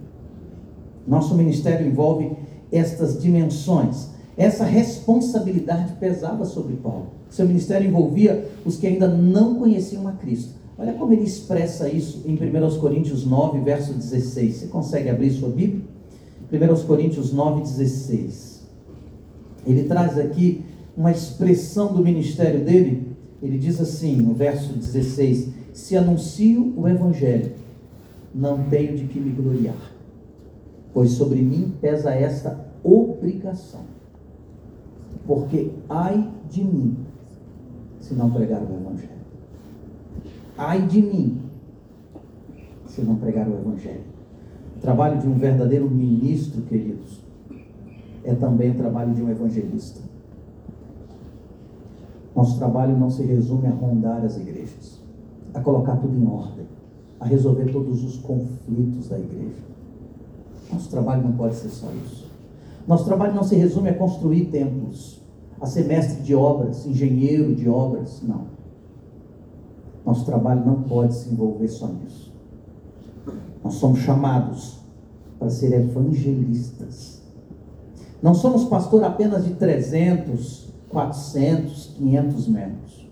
Nosso 1.07 1.35
ministério 1.35 1.87
envolve 1.87 2.33
estas 2.73 3.21
dimensões. 3.21 4.09
Essa 4.37 4.65
responsabilidade 4.65 5.93
pesava 6.01 6.45
sobre 6.45 6.75
Paulo. 6.77 7.09
Seu 7.29 7.47
ministério 7.47 7.87
envolvia 7.87 8.49
os 8.65 8.77
que 8.77 8.87
ainda 8.87 9.07
não 9.07 9.57
conheciam 9.57 10.09
a 10.09 10.13
Cristo. 10.13 10.55
Olha 10.77 10.95
como 10.95 11.13
ele 11.13 11.25
expressa 11.25 11.89
isso 11.89 12.23
em 12.27 12.35
1 12.35 12.81
Coríntios 12.81 13.25
9, 13.25 13.61
verso 13.61 13.93
16. 13.93 14.55
Você 14.55 14.67
consegue 14.67 15.09
abrir 15.09 15.31
sua 15.31 15.51
Bíblia? 15.51 15.83
1 16.51 16.87
Coríntios 16.87 17.33
9, 17.33 17.61
16. 17.61 18.65
Ele 19.67 19.85
traz 19.85 20.19
aqui 20.19 20.65
uma 20.97 21.13
expressão 21.13 21.93
do 21.93 22.03
ministério 22.03 22.65
dele 22.65 23.14
ele 23.45 23.59
diz 23.59 23.79
assim, 23.79 24.17
no 24.17 24.33
verso 24.33 24.73
16: 24.73 25.51
Se 25.75 25.95
anuncio 25.97 26.73
o 26.79 26.89
Evangelho, 26.89 27.53
não 28.35 28.65
tenho 28.65 28.97
de 28.97 29.05
que 29.05 29.21
me 29.21 29.33
gloriar, 29.33 29.93
pois 30.95 31.11
sobre 31.11 31.43
mim 31.43 31.75
pesa 31.79 32.15
esta 32.15 32.59
obrigação. 32.83 33.83
Porque 35.27 35.73
ai 35.91 36.33
de 36.51 36.65
mim, 36.65 36.97
se 38.01 38.15
não 38.15 38.31
pregar 38.31 38.63
o 38.63 38.77
Evangelho. 38.77 39.11
Ai 40.57 40.87
de 40.87 41.03
mim, 41.03 41.43
se 42.87 43.03
não 43.03 43.17
pregar 43.17 43.47
o 43.47 43.59
Evangelho. 43.59 44.15
O 44.79 44.81
trabalho 44.81 45.21
de 45.21 45.29
um 45.29 45.35
verdadeiro 45.35 45.91
ministro, 45.91 46.63
queridos, 46.63 47.21
é 48.25 48.35
também 48.35 48.71
o 48.71 48.75
trabalho 48.75 49.13
de 49.13 49.23
um 49.23 49.29
evangelista. 49.29 50.01
Nosso 52.35 52.59
trabalho 52.59 52.97
não 52.97 53.11
se 53.11 53.23
resume 53.23 53.69
a 53.69 53.71
rondar 53.71 54.25
as 54.25 54.37
igrejas, 54.37 55.01
a 55.53 55.61
colocar 55.61 55.97
tudo 55.97 56.17
em 56.17 56.27
ordem, 56.27 56.67
a 57.21 57.27
resolver 57.27 57.71
todos 57.73 58.03
os 58.03 58.17
conflitos 58.19 59.09
da 59.09 59.19
igreja. 59.19 59.63
Nosso 60.73 60.91
trabalho 60.91 61.23
não 61.23 61.33
pode 61.33 61.55
ser 61.55 61.69
só 61.69 61.87
isso. 62.05 62.27
Nosso 62.87 63.05
trabalho 63.05 63.35
não 63.35 63.45
se 63.45 63.55
resume 63.55 63.91
a 63.91 63.95
construir 63.95 64.47
templos, 64.47 65.21
a 65.61 65.67
ser 65.67 65.85
mestre 65.85 66.23
de 66.23 66.35
obras, 66.35 66.85
engenheiro 66.85 67.55
de 67.55 67.69
obras, 67.69 68.21
não. 68.23 68.47
Nosso 70.05 70.25
trabalho 70.25 70.65
não 70.67 70.83
pode 70.83 71.15
se 71.15 71.31
envolver 71.31 71.69
só 71.69 71.87
nisso. 71.87 72.33
Nós 73.63 73.75
somos 73.75 74.01
chamados 74.01 74.81
para 75.39 75.49
ser 75.49 75.73
evangelistas. 75.73 77.23
Não 78.21 78.35
somos 78.35 78.65
pastor 78.65 79.05
apenas 79.05 79.45
de 79.45 79.55
300, 79.55 80.69
400, 80.95 81.95
500 81.99 82.47
membros. 82.47 83.05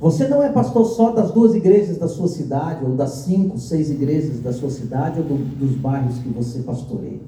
Você 0.00 0.26
não 0.26 0.42
é 0.42 0.50
pastor 0.50 0.84
só 0.86 1.12
das 1.12 1.30
duas 1.30 1.54
igrejas 1.54 1.98
da 1.98 2.08
sua 2.08 2.26
cidade, 2.26 2.84
ou 2.84 2.96
das 2.96 3.10
cinco, 3.10 3.58
seis 3.58 3.90
igrejas 3.90 4.40
da 4.40 4.52
sua 4.52 4.70
cidade, 4.70 5.20
ou 5.20 5.24
do, 5.24 5.36
dos 5.56 5.76
bairros 5.76 6.18
que 6.18 6.28
você 6.28 6.60
pastoreia. 6.60 7.20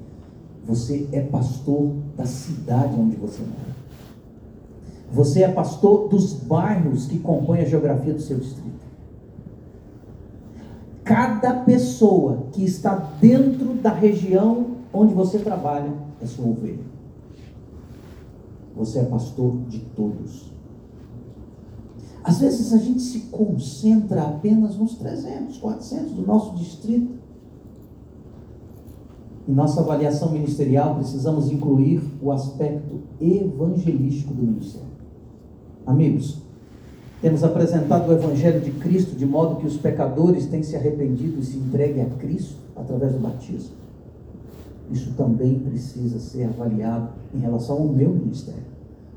Você 0.65 1.07
é 1.11 1.21
pastor 1.21 1.93
da 2.17 2.25
cidade 2.25 2.95
onde 2.99 3.15
você 3.15 3.41
mora. 3.41 3.73
Você 5.13 5.43
é 5.43 5.47
pastor 5.47 6.09
dos 6.09 6.33
bairros 6.33 7.05
que 7.05 7.19
compõem 7.19 7.61
a 7.61 7.65
geografia 7.65 8.13
do 8.13 8.21
seu 8.21 8.39
distrito. 8.39 8.83
Cada 11.03 11.53
pessoa 11.53 12.47
que 12.51 12.63
está 12.65 12.95
dentro 13.21 13.75
da 13.75 13.91
região 13.91 14.77
onde 14.91 15.13
você 15.13 15.37
trabalha 15.37 15.91
é 16.21 16.25
sua 16.25 16.47
ovelha. 16.47 16.92
Você 18.75 18.99
é 18.99 19.03
pastor 19.03 19.55
de 19.69 19.79
todos. 19.95 20.51
Às 22.23 22.39
vezes 22.39 22.73
a 22.73 22.77
gente 22.77 23.01
se 23.01 23.19
concentra 23.31 24.23
apenas 24.23 24.77
nos 24.77 24.95
300, 24.95 25.57
400 25.57 26.13
do 26.13 26.25
nosso 26.25 26.55
distrito. 26.55 27.21
Em 29.47 29.51
nossa 29.51 29.81
avaliação 29.81 30.31
ministerial, 30.31 30.95
precisamos 30.95 31.51
incluir 31.51 32.01
o 32.21 32.31
aspecto 32.31 33.01
evangelístico 33.19 34.33
do 34.33 34.41
ministério. 34.41 34.87
Amigos, 35.85 36.43
Temos 37.23 37.41
apresentado 37.41 38.09
o 38.09 38.11
Evangelho 38.11 38.59
de 38.59 38.69
Cristo 38.71 39.15
de 39.15 39.25
modo 39.25 39.55
que 39.55 39.65
os 39.65 39.77
pecadores 39.77 40.45
têm 40.47 40.61
se 40.61 40.75
arrependido 40.75 41.39
e 41.39 41.45
se 41.45 41.55
entreguem 41.55 42.03
a 42.03 42.09
Cristo 42.17 42.55
através 42.75 43.13
do 43.13 43.19
batismo. 43.19 43.69
Isso 44.93 45.11
também 45.17 45.57
precisa 45.57 46.19
ser 46.19 46.43
avaliado 46.43 47.09
em 47.33 47.39
relação 47.39 47.77
ao 47.77 47.87
meu 47.87 48.11
ministério. 48.11 48.61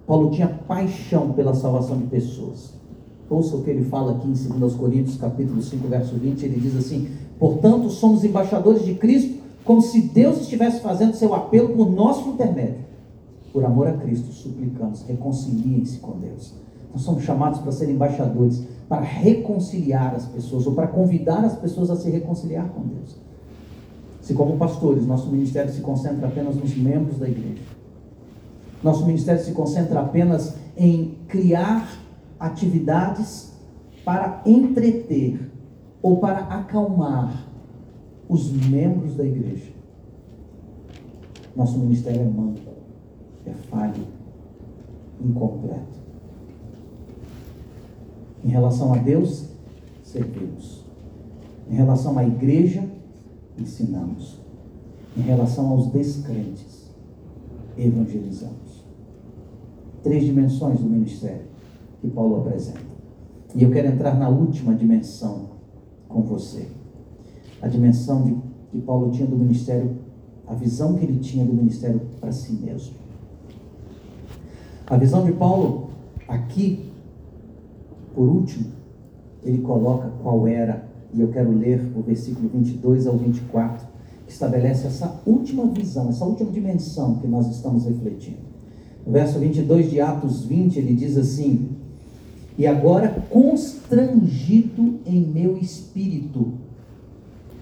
Paulo 0.06 0.30
tinha 0.30 0.48
paixão 0.48 1.32
pela 1.32 1.54
salvação 1.54 1.98
de 1.98 2.06
pessoas. 2.06 2.72
Ouça 3.28 3.56
o 3.56 3.62
que 3.62 3.68
ele 3.68 3.84
fala 3.84 4.12
aqui 4.12 4.26
em 4.26 4.58
2 4.58 4.74
Coríntios, 4.74 5.18
capítulo 5.18 5.60
5, 5.60 5.86
verso 5.86 6.14
20, 6.14 6.44
ele 6.44 6.58
diz 6.58 6.76
assim: 6.76 7.08
"Portanto, 7.38 7.90
somos 7.90 8.24
embaixadores 8.24 8.86
de 8.86 8.94
Cristo, 8.94 9.42
como 9.64 9.82
se 9.82 10.00
Deus 10.00 10.40
estivesse 10.40 10.80
fazendo 10.80 11.14
seu 11.14 11.34
apelo 11.34 11.68
por 11.70 11.90
nosso 11.90 12.30
intermédio. 12.30 12.86
Por 13.52 13.62
amor 13.62 13.88
a 13.88 13.92
Cristo, 13.92 14.32
suplicamos, 14.32 15.02
reconciliem-se 15.02 15.98
com 15.98 16.12
Deus." 16.12 16.54
Nós 16.94 17.02
somos 17.02 17.22
chamados 17.22 17.60
para 17.60 17.72
ser 17.72 17.90
embaixadores, 17.90 18.62
para 18.88 19.02
reconciliar 19.02 20.14
as 20.14 20.24
pessoas 20.24 20.66
ou 20.66 20.72
para 20.72 20.86
convidar 20.86 21.44
as 21.44 21.54
pessoas 21.54 21.90
a 21.90 21.96
se 21.96 22.08
reconciliar 22.08 22.70
com 22.70 22.80
Deus. 22.80 23.25
Se 24.26 24.34
como 24.34 24.56
pastores, 24.56 25.06
nosso 25.06 25.30
ministério 25.30 25.72
se 25.72 25.80
concentra 25.80 26.26
apenas 26.26 26.56
nos 26.56 26.76
membros 26.76 27.16
da 27.20 27.28
igreja. 27.28 27.62
Nosso 28.82 29.06
ministério 29.06 29.40
se 29.40 29.52
concentra 29.52 30.00
apenas 30.00 30.56
em 30.76 31.16
criar 31.28 31.88
atividades 32.36 33.52
para 34.04 34.42
entreter 34.44 35.48
ou 36.02 36.16
para 36.16 36.40
acalmar 36.40 37.46
os 38.28 38.50
membros 38.50 39.14
da 39.14 39.24
igreja. 39.24 39.70
Nosso 41.54 41.78
ministério 41.78 42.22
é 42.22 42.24
manco, 42.24 42.58
é 43.46 43.52
falho, 43.70 44.08
incompleto. 45.24 46.00
Em 48.44 48.48
relação 48.48 48.92
a 48.92 48.96
Deus, 48.96 49.50
servimos. 50.02 50.84
Em 51.70 51.76
relação 51.76 52.18
à 52.18 52.24
igreja, 52.24 52.96
ensinamos. 53.58 54.40
Em 55.16 55.20
relação 55.20 55.70
aos 55.70 55.88
descrentes, 55.88 56.90
evangelizamos. 57.76 58.84
Três 60.02 60.24
dimensões 60.24 60.80
do 60.80 60.88
ministério 60.88 61.46
que 62.00 62.08
Paulo 62.08 62.36
apresenta. 62.36 62.80
E 63.54 63.62
eu 63.62 63.70
quero 63.70 63.88
entrar 63.88 64.14
na 64.14 64.28
última 64.28 64.74
dimensão 64.74 65.50
com 66.08 66.22
você. 66.22 66.68
A 67.62 67.68
dimensão 67.68 68.22
de, 68.22 68.36
que 68.70 68.80
Paulo 68.82 69.10
tinha 69.10 69.26
do 69.26 69.36
ministério, 69.36 69.96
a 70.46 70.54
visão 70.54 70.94
que 70.94 71.04
ele 71.04 71.18
tinha 71.18 71.44
do 71.44 71.52
ministério 71.52 72.00
para 72.20 72.32
si 72.32 72.52
mesmo. 72.52 72.94
A 74.86 74.96
visão 74.96 75.24
de 75.24 75.32
Paulo 75.32 75.90
aqui, 76.28 76.92
por 78.14 78.28
último, 78.28 78.66
ele 79.42 79.58
coloca 79.58 80.10
qual 80.22 80.46
era, 80.46 80.85
e 81.16 81.20
eu 81.20 81.28
quero 81.28 81.50
ler 81.50 81.80
o 81.96 82.02
versículo 82.02 82.48
22 82.48 83.06
ao 83.06 83.16
24, 83.16 83.86
que 84.26 84.32
estabelece 84.32 84.86
essa 84.86 85.20
última 85.26 85.66
visão, 85.66 86.08
essa 86.08 86.24
última 86.24 86.50
dimensão 86.50 87.16
que 87.16 87.26
nós 87.26 87.48
estamos 87.48 87.84
refletindo. 87.84 88.46
No 89.06 89.12
verso 89.12 89.38
22 89.38 89.90
de 89.90 90.00
Atos 90.00 90.44
20, 90.44 90.78
ele 90.78 90.94
diz 90.94 91.16
assim: 91.16 91.76
e 92.58 92.66
agora 92.66 93.22
constrangido 93.30 95.00
em 95.04 95.20
meu 95.20 95.56
espírito. 95.58 96.54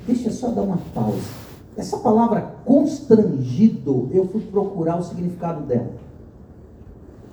Deixa 0.06 0.28
eu 0.28 0.32
só 0.32 0.50
dar 0.50 0.62
uma 0.62 0.78
pausa. 0.94 1.44
Essa 1.76 1.96
palavra 1.99 2.40
constrangido, 2.64 4.08
eu 4.12 4.26
fui 4.28 4.42
procurar 4.42 4.99
o 4.99 5.02
significado 5.02 5.66
dela. 5.66 5.90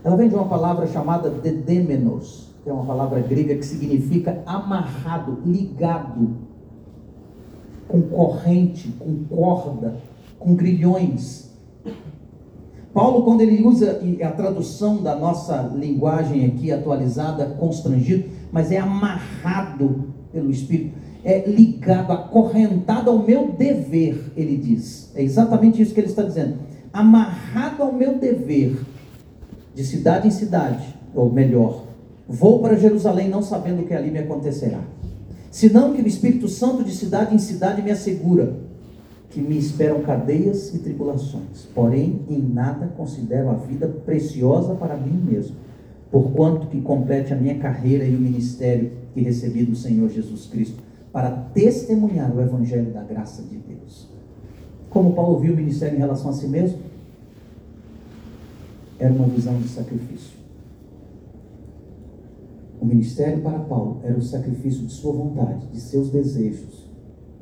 Ela 0.04 0.16
vem 0.16 0.30
de 0.30 0.34
uma 0.34 0.48
palavra 0.48 0.88
chamada 0.88 1.30
dedêmenos, 1.30 2.50
que 2.64 2.70
é 2.70 2.74
uma 2.74 2.86
palavra 2.86 3.20
grega 3.22 3.56
que 3.56 3.66
significa 3.66 4.44
amarrado, 4.46 5.40
ligado, 5.46 6.36
com 7.88 8.02
corrente, 8.04 8.90
com 9.00 9.24
corda, 9.26 9.98
com 10.40 10.56
grilhões. 10.56 11.52
Paulo, 12.94 13.24
quando 13.24 13.42
ele 13.42 13.64
usa 13.64 14.02
a 14.24 14.32
tradução 14.32 15.02
da 15.02 15.16
nossa 15.16 15.72
linguagem 15.76 16.46
aqui 16.46 16.72
atualizada, 16.72 17.46
constrangido, 17.58 18.30
mas 18.52 18.72
é 18.72 18.78
amarrado 18.78 20.10
pelo 20.32 20.52
Espírito, 20.52 20.98
é 21.24 21.50
ligado, 21.50 22.12
acorrentado 22.12 23.10
ao 23.10 23.20
meu 23.20 23.52
dever, 23.52 24.32
ele 24.36 24.58
diz. 24.58 25.12
É 25.16 25.24
exatamente 25.24 25.82
isso 25.82 25.94
que 25.94 26.00
ele 26.00 26.08
está 26.08 26.24
dizendo. 26.24 26.56
Amarrado 26.92 27.84
ao 27.84 27.94
meu 27.94 28.18
dever, 28.18 28.82
de 29.74 29.84
cidade 29.84 30.28
em 30.28 30.32
cidade, 30.32 30.96
ou 31.16 31.32
melhor, 31.32 31.91
vou 32.32 32.60
para 32.60 32.78
Jerusalém 32.78 33.30
não 33.30 33.44
sabendo 33.44 33.82
o 33.82 33.86
que 33.86 33.94
ali 33.94 34.10
me 34.10 34.20
acontecerá. 34.20 34.80
Senão 35.52 35.94
que 35.94 36.02
o 36.02 36.08
Espírito 36.08 36.48
Santo 36.48 36.84
de 36.84 36.92
cidade 36.92 37.36
em 37.36 37.40
cidade 37.40 37.82
me 37.82 37.92
assegura 37.92 38.56
que 39.30 39.42
me 39.42 39.58
esperam 39.58 40.02
cadeias 40.02 40.74
e 40.74 40.80
tribulações. 40.80 41.66
Porém, 41.74 42.22
em 42.30 42.42
nada 42.42 42.88
considero 42.98 43.50
a 43.50 43.54
vida 43.54 43.88
preciosa 43.88 44.76
para 44.76 44.96
mim 44.96 45.14
mesmo, 45.14 45.56
porquanto 46.10 46.68
que 46.68 46.82
complete 46.82 47.34
a 47.34 47.36
minha 47.36 47.58
carreira 47.58 48.06
e 48.06 48.16
o 48.16 48.20
ministério 48.20 48.92
que 49.14 49.22
recebi 49.22 49.64
do 49.64 49.76
Senhor 49.76 50.10
Jesus 50.10 50.46
Cristo, 50.48 50.82
para 51.12 51.30
testemunhar 51.30 52.34
o 52.34 52.42
evangelho 52.42 52.92
da 52.92 53.04
graça 53.04 53.42
de 53.44 53.58
Deus. 53.58 54.08
Como 54.90 55.14
Paulo 55.14 55.40
viu 55.40 55.54
o 55.54 55.56
ministério 55.56 55.96
em 55.96 56.00
relação 56.00 56.30
a 56.30 56.34
si 56.34 56.48
mesmo? 56.48 56.80
Era 59.00 59.12
uma 59.12 59.28
visão 59.28 59.58
de 59.58 59.68
sacrifício. 59.68 60.41
O 62.82 62.86
ministério 62.86 63.42
para 63.42 63.60
Paulo 63.60 64.02
era 64.04 64.18
o 64.18 64.22
sacrifício 64.22 64.86
de 64.86 64.92
sua 64.92 65.14
vontade, 65.14 65.68
de 65.68 65.80
seus 65.80 66.10
desejos, 66.10 66.90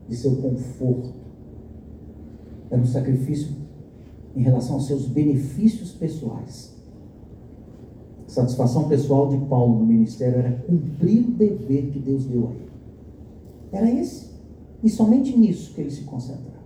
de 0.07 0.15
seu 0.15 0.35
conforto, 0.35 1.13
era 2.69 2.81
um 2.81 2.85
sacrifício 2.85 3.49
em 4.35 4.41
relação 4.41 4.75
aos 4.75 4.85
seus 4.85 5.07
benefícios 5.07 5.91
pessoais. 5.91 6.75
A 8.27 8.29
satisfação 8.29 8.87
pessoal 8.87 9.27
de 9.27 9.37
Paulo 9.45 9.79
no 9.79 9.85
ministério 9.85 10.37
era 10.37 10.51
cumprir 10.51 11.27
o 11.27 11.31
dever 11.31 11.89
que 11.91 11.99
Deus 11.99 12.25
deu 12.25 12.47
a 12.47 12.51
ele. 12.51 12.69
Era 13.71 13.91
esse. 13.91 14.29
E 14.83 14.89
somente 14.89 15.35
nisso 15.37 15.73
que 15.73 15.81
ele 15.81 15.91
se 15.91 16.03
concentrava. 16.03 16.58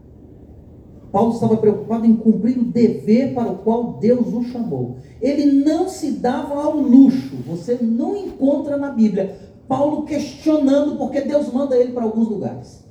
Paulo 1.13 1.33
estava 1.33 1.55
preocupado 1.55 2.05
em 2.05 2.15
cumprir 2.15 2.57
o 2.57 2.65
dever 2.65 3.33
para 3.33 3.51
o 3.51 3.59
qual 3.59 3.93
Deus 3.93 4.33
o 4.33 4.43
chamou. 4.43 4.97
Ele 5.21 5.63
não 5.63 5.87
se 5.87 6.11
dava 6.11 6.61
ao 6.61 6.75
luxo. 6.75 7.37
Você 7.47 7.77
não 7.81 8.17
encontra 8.17 8.75
na 8.75 8.89
Bíblia 8.91 9.37
Paulo 9.65 10.03
questionando 10.03 10.97
porque 10.97 11.21
Deus 11.21 11.53
manda 11.53 11.77
ele 11.77 11.93
para 11.93 12.03
alguns 12.03 12.27
lugares. 12.27 12.83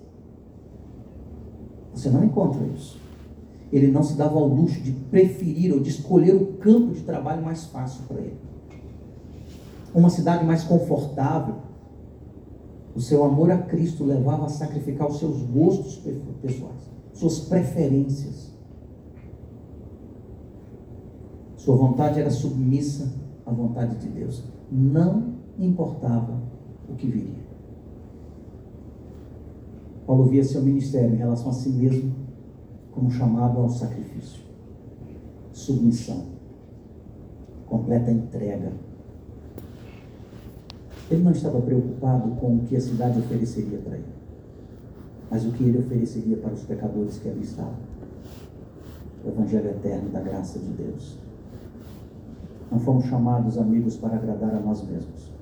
Você 1.93 2.09
não 2.09 2.25
encontra 2.25 2.65
isso 2.75 3.03
ele 3.73 3.91
não 3.91 4.03
se 4.03 4.15
dava 4.15 4.39
ao 4.39 4.47
luxo 4.47 4.81
de 4.83 4.93
preferir 4.93 5.73
ou 5.73 5.81
de 5.81 5.89
escolher 5.89 6.35
o 6.35 6.47
campo 6.59 6.93
de 6.93 7.01
trabalho 7.01 7.43
mais 7.43 7.65
fácil 7.65 8.05
para 8.07 8.21
ele. 8.21 8.37
Uma 9.95 10.11
cidade 10.11 10.45
mais 10.45 10.63
confortável. 10.63 11.57
O 12.95 13.01
seu 13.01 13.25
amor 13.25 13.51
a 13.51 13.57
Cristo 13.57 14.05
levava 14.05 14.45
a 14.45 14.51
sacrificar 14.51 15.09
os 15.09 15.19
seus 15.19 15.41
gostos 15.45 16.03
pessoais, 16.43 16.91
suas 17.12 17.40
preferências. 17.40 18.53
Sua 21.57 21.77
vontade 21.77 22.20
era 22.20 22.31
submissa 22.31 23.12
à 23.46 23.53
vontade 23.53 23.96
de 23.96 24.09
Deus. 24.09 24.42
Não 24.70 25.35
importava 25.59 26.40
o 26.88 26.94
que 26.94 27.07
viria. 27.07 27.42
Paulo 30.07 30.25
via 30.25 30.42
seu 30.42 30.62
ministério 30.62 31.14
em 31.14 31.18
relação 31.18 31.51
a 31.51 31.55
si 31.55 31.68
mesmo 31.68 32.12
como 32.90 33.11
chamado 33.11 33.59
ao 33.59 33.68
sacrifício, 33.68 34.42
submissão, 35.53 36.27
completa 37.66 38.11
entrega. 38.11 38.72
Ele 41.11 41.22
não 41.22 41.33
estava 41.33 41.61
preocupado 41.61 42.33
com 42.33 42.57
o 42.57 42.61
que 42.64 42.77
a 42.77 42.81
cidade 42.81 43.18
ofereceria 43.18 43.79
para 43.79 43.96
ele, 43.96 44.12
mas 45.33 45.47
o 45.47 45.53
que 45.53 45.64
ele 45.64 45.79
ofereceria 45.79 46.37
para 46.37 46.53
os 46.53 46.62
pecadores 46.64 47.18
que 47.18 47.27
ali 47.27 47.40
estavam. 47.40 47.73
O 49.25 49.29
Evangelho 49.29 49.71
eterno 49.71 50.11
da 50.11 50.21
graça 50.21 50.59
de 50.59 50.68
Deus. 50.75 51.16
Não 52.71 52.79
fomos 52.79 53.07
chamados, 53.07 53.57
amigos, 53.57 53.97
para 53.97 54.16
agradar 54.16 54.55
a 54.55 54.61
nós 54.61 54.87
mesmos. 54.87 55.33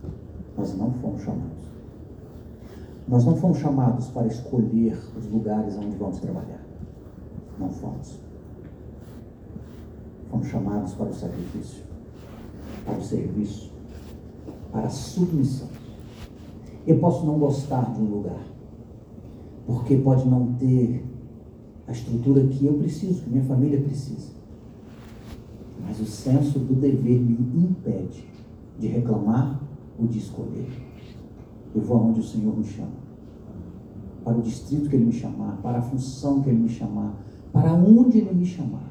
Nós 0.56 0.78
não 0.78 0.92
fomos 0.92 1.22
chamados. 1.22 1.70
Nós 3.08 3.24
não 3.24 3.34
fomos 3.34 3.58
chamados 3.58 4.06
para 4.10 4.28
escolher 4.28 4.96
os 5.18 5.26
lugares 5.26 5.76
onde 5.76 5.96
vamos 5.96 6.20
trabalhar. 6.20 6.64
Não 7.58 7.70
fomos. 7.70 8.20
Fomos 10.30 10.46
chamados 10.46 10.94
para 10.94 11.06
o 11.06 11.14
sacrifício, 11.14 11.82
para 12.84 12.96
o 12.96 13.02
serviço, 13.02 13.72
para 14.70 14.86
a 14.86 14.90
submissão. 14.90 15.68
Eu 16.86 17.00
posso 17.00 17.26
não 17.26 17.40
gostar 17.40 17.92
de 17.92 18.00
um 18.00 18.04
lugar, 18.04 18.50
porque 19.70 19.94
pode 19.98 20.28
não 20.28 20.54
ter 20.54 21.04
a 21.86 21.92
estrutura 21.92 22.44
que 22.44 22.66
eu 22.66 22.74
preciso, 22.74 23.22
que 23.22 23.30
minha 23.30 23.44
família 23.44 23.80
precisa. 23.80 24.32
Mas 25.80 26.00
o 26.00 26.04
senso 26.04 26.58
do 26.58 26.74
dever 26.74 27.20
me 27.20 27.38
impede 27.56 28.24
de 28.80 28.88
reclamar 28.88 29.60
o 29.96 30.08
de 30.08 30.18
escolher. 30.18 30.68
Eu 31.72 31.82
vou 31.82 31.98
aonde 31.98 32.18
o 32.18 32.24
Senhor 32.24 32.56
me 32.58 32.64
chama. 32.64 32.98
Para 34.24 34.38
o 34.38 34.42
distrito 34.42 34.90
que 34.90 34.96
Ele 34.96 35.04
me 35.04 35.12
chamar, 35.12 35.60
para 35.62 35.78
a 35.78 35.82
função 35.82 36.42
que 36.42 36.50
Ele 36.50 36.58
me 36.58 36.68
chamar, 36.68 37.14
para 37.52 37.72
onde 37.72 38.18
Ele 38.18 38.34
me 38.34 38.46
chamar. 38.46 38.90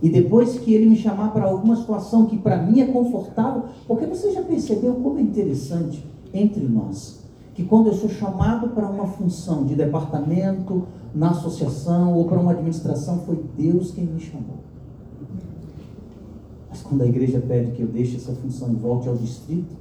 E 0.00 0.08
depois 0.08 0.58
que 0.58 0.72
Ele 0.72 0.86
me 0.86 0.96
chamar 0.96 1.30
para 1.30 1.44
alguma 1.44 1.76
situação 1.76 2.24
que 2.24 2.38
para 2.38 2.62
mim 2.62 2.80
é 2.80 2.86
confortável, 2.86 3.64
porque 3.86 4.06
você 4.06 4.32
já 4.32 4.40
percebeu 4.40 4.94
como 4.94 5.18
é 5.18 5.22
interessante 5.22 6.02
entre 6.32 6.66
nós, 6.66 7.17
que 7.58 7.64
quando 7.64 7.88
eu 7.88 7.92
sou 7.92 8.08
chamado 8.08 8.68
para 8.68 8.88
uma 8.88 9.08
função 9.08 9.66
de 9.66 9.74
departamento, 9.74 10.86
na 11.12 11.30
associação 11.30 12.14
ou 12.14 12.24
para 12.24 12.38
uma 12.38 12.52
administração, 12.52 13.18
foi 13.22 13.44
Deus 13.56 13.90
quem 13.90 14.04
me 14.04 14.20
chamou. 14.20 14.58
Mas 16.70 16.80
quando 16.82 17.02
a 17.02 17.06
igreja 17.06 17.40
pede 17.40 17.72
que 17.72 17.82
eu 17.82 17.88
deixe 17.88 18.14
essa 18.14 18.32
função 18.32 18.70
e 18.70 18.76
volte 18.76 19.08
ao 19.08 19.16
distrito, 19.16 19.74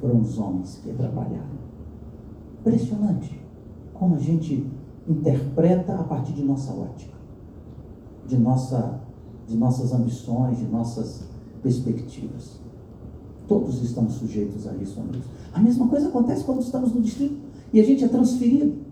foram 0.00 0.20
os 0.20 0.38
homens 0.38 0.78
que 0.84 0.92
trabalharam. 0.92 1.58
Impressionante 2.60 3.40
como 3.92 4.14
a 4.14 4.20
gente 4.20 4.64
interpreta 5.08 5.96
a 5.96 6.04
partir 6.04 6.32
de 6.34 6.44
nossa 6.44 6.72
ótica, 6.72 7.14
de, 8.24 8.36
nossa, 8.36 9.00
de 9.48 9.56
nossas 9.56 9.92
ambições, 9.92 10.58
de 10.58 10.64
nossas 10.66 11.24
perspectivas. 11.60 12.63
Todos 13.46 13.82
estamos 13.82 14.14
sujeitos 14.14 14.66
a 14.66 14.72
isso, 14.74 14.98
amigos. 15.00 15.26
A 15.52 15.60
mesma 15.60 15.86
coisa 15.88 16.08
acontece 16.08 16.44
quando 16.44 16.60
estamos 16.60 16.92
no 16.92 17.00
distrito 17.00 17.36
e 17.72 17.80
a 17.80 17.84
gente 17.84 18.04
é 18.04 18.08
transferido. 18.08 18.84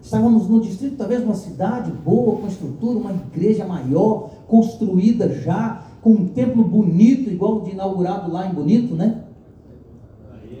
Estávamos 0.00 0.48
no 0.48 0.60
distrito, 0.60 0.96
talvez 0.96 1.22
uma 1.22 1.34
cidade 1.34 1.90
boa, 1.90 2.36
com 2.40 2.46
estrutura, 2.46 2.98
uma 2.98 3.12
igreja 3.12 3.66
maior, 3.66 4.30
construída 4.46 5.28
já, 5.28 5.82
com 6.00 6.10
um 6.10 6.28
templo 6.28 6.64
bonito, 6.64 7.28
igual 7.28 7.60
de 7.60 7.72
inaugurado 7.72 8.32
lá 8.32 8.46
em 8.46 8.54
Bonito, 8.54 8.94
né? 8.94 9.24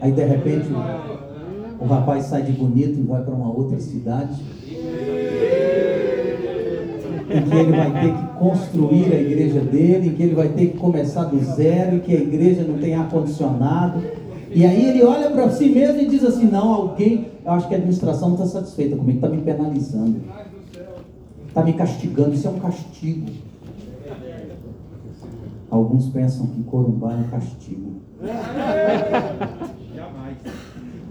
Aí 0.00 0.12
de 0.12 0.24
repente 0.24 0.68
o, 0.70 1.84
o 1.84 1.86
rapaz 1.86 2.26
sai 2.26 2.42
de 2.42 2.52
Bonito 2.52 2.98
e 2.98 3.02
vai 3.02 3.22
para 3.22 3.34
uma 3.34 3.50
outra 3.50 3.80
cidade. 3.80 4.34
Em 7.30 7.42
que 7.42 7.56
ele 7.56 7.72
vai 7.72 7.92
ter 8.00 8.14
que 8.14 8.26
construir 8.38 9.12
a 9.12 9.20
igreja 9.20 9.60
dele, 9.60 10.08
em 10.08 10.14
que 10.14 10.22
ele 10.22 10.34
vai 10.34 10.48
ter 10.48 10.68
que 10.68 10.78
começar 10.78 11.24
do 11.24 11.38
zero, 11.54 11.96
em 11.96 12.00
que 12.00 12.16
a 12.16 12.20
igreja 12.20 12.64
não 12.64 12.78
tem 12.78 12.94
ar-condicionado. 12.94 14.02
E 14.50 14.64
aí 14.64 14.86
ele 14.86 15.02
olha 15.02 15.30
para 15.30 15.50
si 15.50 15.68
mesmo 15.68 16.00
e 16.00 16.06
diz 16.06 16.24
assim: 16.24 16.46
não, 16.46 16.72
alguém, 16.72 17.28
eu 17.44 17.52
acho 17.52 17.68
que 17.68 17.74
a 17.74 17.76
administração 17.76 18.30
não 18.30 18.36
está 18.36 18.46
satisfeita 18.46 18.96
comigo, 18.96 19.18
está 19.18 19.28
me 19.28 19.42
penalizando, 19.42 20.20
está 21.48 21.62
me 21.62 21.74
castigando, 21.74 22.34
isso 22.34 22.48
é 22.48 22.50
um 22.50 22.58
castigo. 22.58 23.26
Alguns 25.70 26.08
pensam 26.08 26.46
que 26.46 26.62
Corumbá 26.62 27.12
é 27.12 27.16
um 27.16 27.24
castigo. 27.24 27.92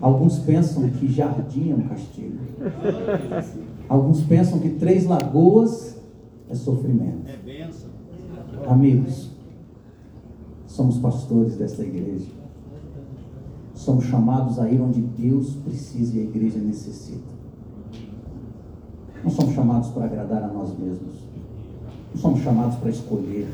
Alguns 0.02 0.40
pensam 0.40 0.90
que 0.90 1.12
Jardim 1.12 1.72
é 1.72 1.76
um 1.76 1.88
castigo. 1.88 2.38
Alguns 3.88 4.22
pensam 4.22 4.60
que 4.60 4.70
Três 4.70 5.06
Lagoas 5.06 5.97
é 6.50 6.56
sofrimento. 6.56 7.28
É 7.28 8.70
Amigos, 8.70 9.30
somos 10.66 10.98
pastores 10.98 11.56
desta 11.56 11.84
igreja. 11.84 12.38
Somos 13.74 14.06
chamados 14.06 14.60
a 14.60 14.70
ir 14.70 14.82
onde 14.82 15.02
Deus 15.02 15.56
precisa 15.64 16.18
e 16.18 16.22
a 16.22 16.24
igreja 16.24 16.58
necessita. 16.60 17.38
Não 19.24 19.30
somos 19.30 19.54
chamados 19.54 19.90
para 19.90 20.06
agradar 20.06 20.44
a 20.44 20.48
nós 20.48 20.78
mesmos. 20.78 21.16
Não 22.14 22.22
somos 22.22 22.42
chamados 22.42 22.76
para 22.78 22.90
escolher. 22.90 23.48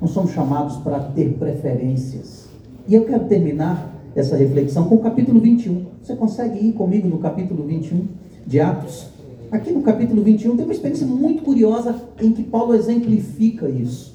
Não 0.00 0.08
somos 0.08 0.30
chamados 0.32 0.76
para 0.78 1.00
ter 1.00 1.34
preferências. 1.34 2.48
E 2.88 2.94
eu 2.94 3.04
quero 3.04 3.26
terminar 3.26 3.94
essa 4.14 4.36
reflexão 4.36 4.88
com 4.88 4.96
o 4.96 5.00
capítulo 5.00 5.40
21. 5.40 5.86
Você 6.02 6.16
consegue 6.16 6.58
ir 6.58 6.72
comigo 6.72 7.06
no 7.08 7.18
capítulo 7.18 7.66
21 7.66 8.08
de 8.46 8.60
Atos? 8.60 9.09
Aqui 9.50 9.72
no 9.72 9.82
capítulo 9.82 10.22
21 10.22 10.56
tem 10.56 10.64
uma 10.64 10.72
experiência 10.72 11.06
muito 11.06 11.42
curiosa 11.42 12.00
em 12.20 12.30
que 12.32 12.44
Paulo 12.44 12.72
exemplifica 12.72 13.68
isso. 13.68 14.14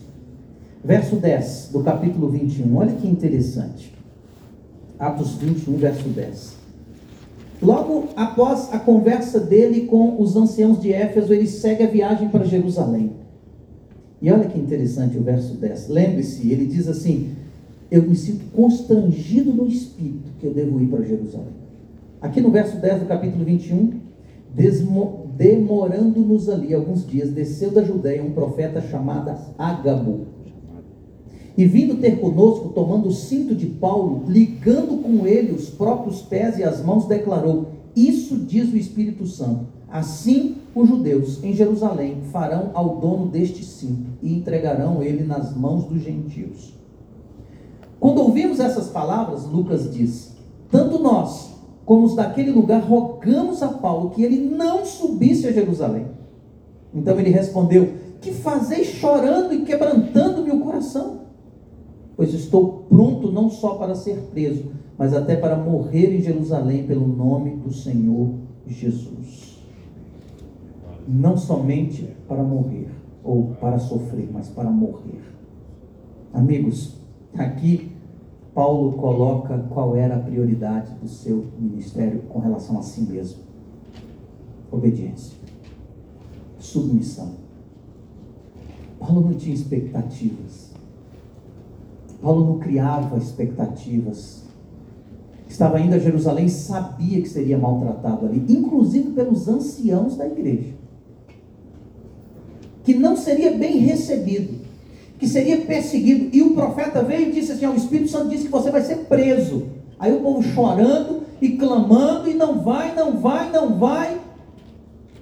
Verso 0.81 1.17
10 1.17 1.71
do 1.73 1.83
capítulo 1.83 2.29
21. 2.29 2.73
Olha 2.77 2.93
que 2.93 3.05
interessante. 3.05 3.93
Atos 4.97 5.35
21, 5.35 5.75
verso 5.75 6.07
10. 6.07 6.55
Logo 7.61 8.09
após 8.15 8.73
a 8.73 8.79
conversa 8.79 9.39
dele 9.39 9.87
com 9.87 10.21
os 10.21 10.37
anciãos 10.37 10.79
de 10.79 10.93
Éfeso, 10.93 11.33
ele 11.33 11.47
segue 11.47 11.83
a 11.83 11.87
viagem 11.87 12.29
para 12.29 12.45
Jerusalém. 12.45 13.11
E 14.21 14.31
olha 14.31 14.45
que 14.45 14.57
interessante 14.57 15.17
o 15.17 15.21
verso 15.21 15.55
10. 15.55 15.89
Lembre-se, 15.89 16.49
ele 16.49 16.65
diz 16.65 16.87
assim: 16.87 17.31
Eu 17.91 18.03
me 18.03 18.15
sinto 18.15 18.45
constrangido 18.53 19.51
no 19.51 19.67
espírito 19.67 20.31
que 20.39 20.45
eu 20.45 20.53
devo 20.53 20.81
ir 20.81 20.87
para 20.87 21.03
Jerusalém. 21.03 21.53
Aqui 22.21 22.39
no 22.39 22.51
verso 22.51 22.77
10 22.77 23.01
do 23.01 23.05
capítulo 23.05 23.43
21, 23.43 24.05
demorando-nos 25.35 26.49
ali 26.49 26.73
alguns 26.73 27.05
dias, 27.05 27.29
desceu 27.29 27.71
da 27.71 27.83
Judéia 27.83 28.23
um 28.23 28.31
profeta 28.31 28.81
chamado 28.81 29.35
Agabo 29.57 30.35
e 31.57 31.65
vindo 31.65 32.01
ter 32.01 32.19
conosco, 32.19 32.69
tomando 32.69 33.07
o 33.07 33.13
cinto 33.13 33.55
de 33.55 33.65
Paulo, 33.65 34.23
ligando 34.27 35.01
com 35.01 35.25
ele 35.25 35.53
os 35.53 35.69
próprios 35.69 36.21
pés 36.21 36.57
e 36.57 36.63
as 36.63 36.83
mãos, 36.83 37.05
declarou: 37.05 37.67
Isso 37.95 38.37
diz 38.37 38.71
o 38.71 38.77
Espírito 38.77 39.25
Santo. 39.25 39.67
Assim 39.89 40.57
os 40.73 40.89
judeus 40.89 41.41
em 41.41 41.53
Jerusalém 41.53 42.17
farão 42.31 42.71
ao 42.73 42.97
dono 42.97 43.27
deste 43.27 43.63
cinto 43.63 44.11
e 44.21 44.33
entregarão 44.33 45.01
ele 45.01 45.23
nas 45.23 45.55
mãos 45.55 45.85
dos 45.85 46.01
gentios. 46.01 46.73
Quando 47.99 48.21
ouvimos 48.21 48.59
essas 48.59 48.89
palavras, 48.89 49.45
Lucas 49.45 49.93
diz: 49.93 50.33
Tanto 50.69 50.99
nós 50.99 51.54
como 51.85 52.05
os 52.05 52.15
daquele 52.15 52.51
lugar 52.51 52.81
rogamos 52.81 53.61
a 53.61 53.67
Paulo 53.67 54.09
que 54.09 54.23
ele 54.23 54.49
não 54.49 54.85
subisse 54.85 55.47
a 55.47 55.51
Jerusalém. 55.51 56.07
Então 56.93 57.19
ele 57.19 57.29
respondeu: 57.29 57.93
Que 58.19 58.31
fazeis 58.31 58.87
chorando 58.87 59.53
e 59.53 59.61
quebrantando 59.61 60.43
meu 60.43 60.59
coração? 60.61 61.25
pois 62.15 62.33
estou 62.33 62.85
pronto 62.89 63.31
não 63.31 63.49
só 63.49 63.75
para 63.75 63.95
ser 63.95 64.17
preso, 64.31 64.71
mas 64.97 65.13
até 65.13 65.35
para 65.35 65.57
morrer 65.57 66.15
em 66.15 66.21
Jerusalém 66.21 66.85
pelo 66.85 67.07
nome 67.07 67.57
do 67.57 67.71
Senhor 67.71 68.33
Jesus. 68.65 69.59
Não 71.07 71.37
somente 71.37 72.15
para 72.27 72.41
morrer 72.41 72.89
ou 73.23 73.55
para 73.59 73.77
sofrer, 73.77 74.29
mas 74.31 74.47
para 74.47 74.69
morrer. 74.69 75.21
Amigos, 76.33 76.95
aqui 77.37 77.91
Paulo 78.55 78.93
coloca 78.93 79.57
qual 79.69 79.97
era 79.97 80.15
a 80.15 80.19
prioridade 80.19 80.93
do 81.01 81.09
seu 81.09 81.45
ministério 81.59 82.21
com 82.29 82.39
relação 82.39 82.79
a 82.79 82.81
si 82.81 83.01
mesmo: 83.01 83.39
obediência, 84.71 85.37
submissão. 86.57 87.33
Paulo 88.97 89.29
não 89.29 89.33
tinha 89.33 89.53
expectativas. 89.53 90.71
Paulo 92.21 92.45
não 92.45 92.59
criava 92.59 93.17
expectativas. 93.17 94.45
Estava 95.49 95.79
indo 95.79 95.93
a 95.93 95.99
Jerusalém, 95.99 96.47
sabia 96.47 97.21
que 97.21 97.29
seria 97.29 97.57
maltratado 97.57 98.25
ali, 98.25 98.43
inclusive 98.49 99.11
pelos 99.11 99.49
anciãos 99.49 100.15
da 100.15 100.25
igreja. 100.25 100.73
Que 102.83 102.95
não 102.95 103.17
seria 103.17 103.57
bem 103.57 103.79
recebido, 103.79 104.64
que 105.19 105.27
seria 105.27 105.57
perseguido. 105.61 106.35
E 106.35 106.41
o 106.41 106.53
profeta 106.53 107.01
veio 107.03 107.29
e 107.29 107.31
disse 107.31 107.53
assim: 107.53 107.65
O 107.65 107.75
Espírito 107.75 108.09
Santo 108.09 108.29
disse 108.29 108.45
que 108.45 108.51
você 108.51 108.71
vai 108.71 108.81
ser 108.81 108.97
preso. 109.05 109.67
Aí 109.99 110.13
o 110.13 110.21
povo 110.21 110.43
chorando 110.43 111.23
e 111.41 111.57
clamando, 111.57 112.29
e 112.29 112.33
não 112.33 112.61
vai, 112.61 112.93
não 112.93 113.17
vai, 113.17 113.51
não 113.51 113.77
vai. 113.77 114.19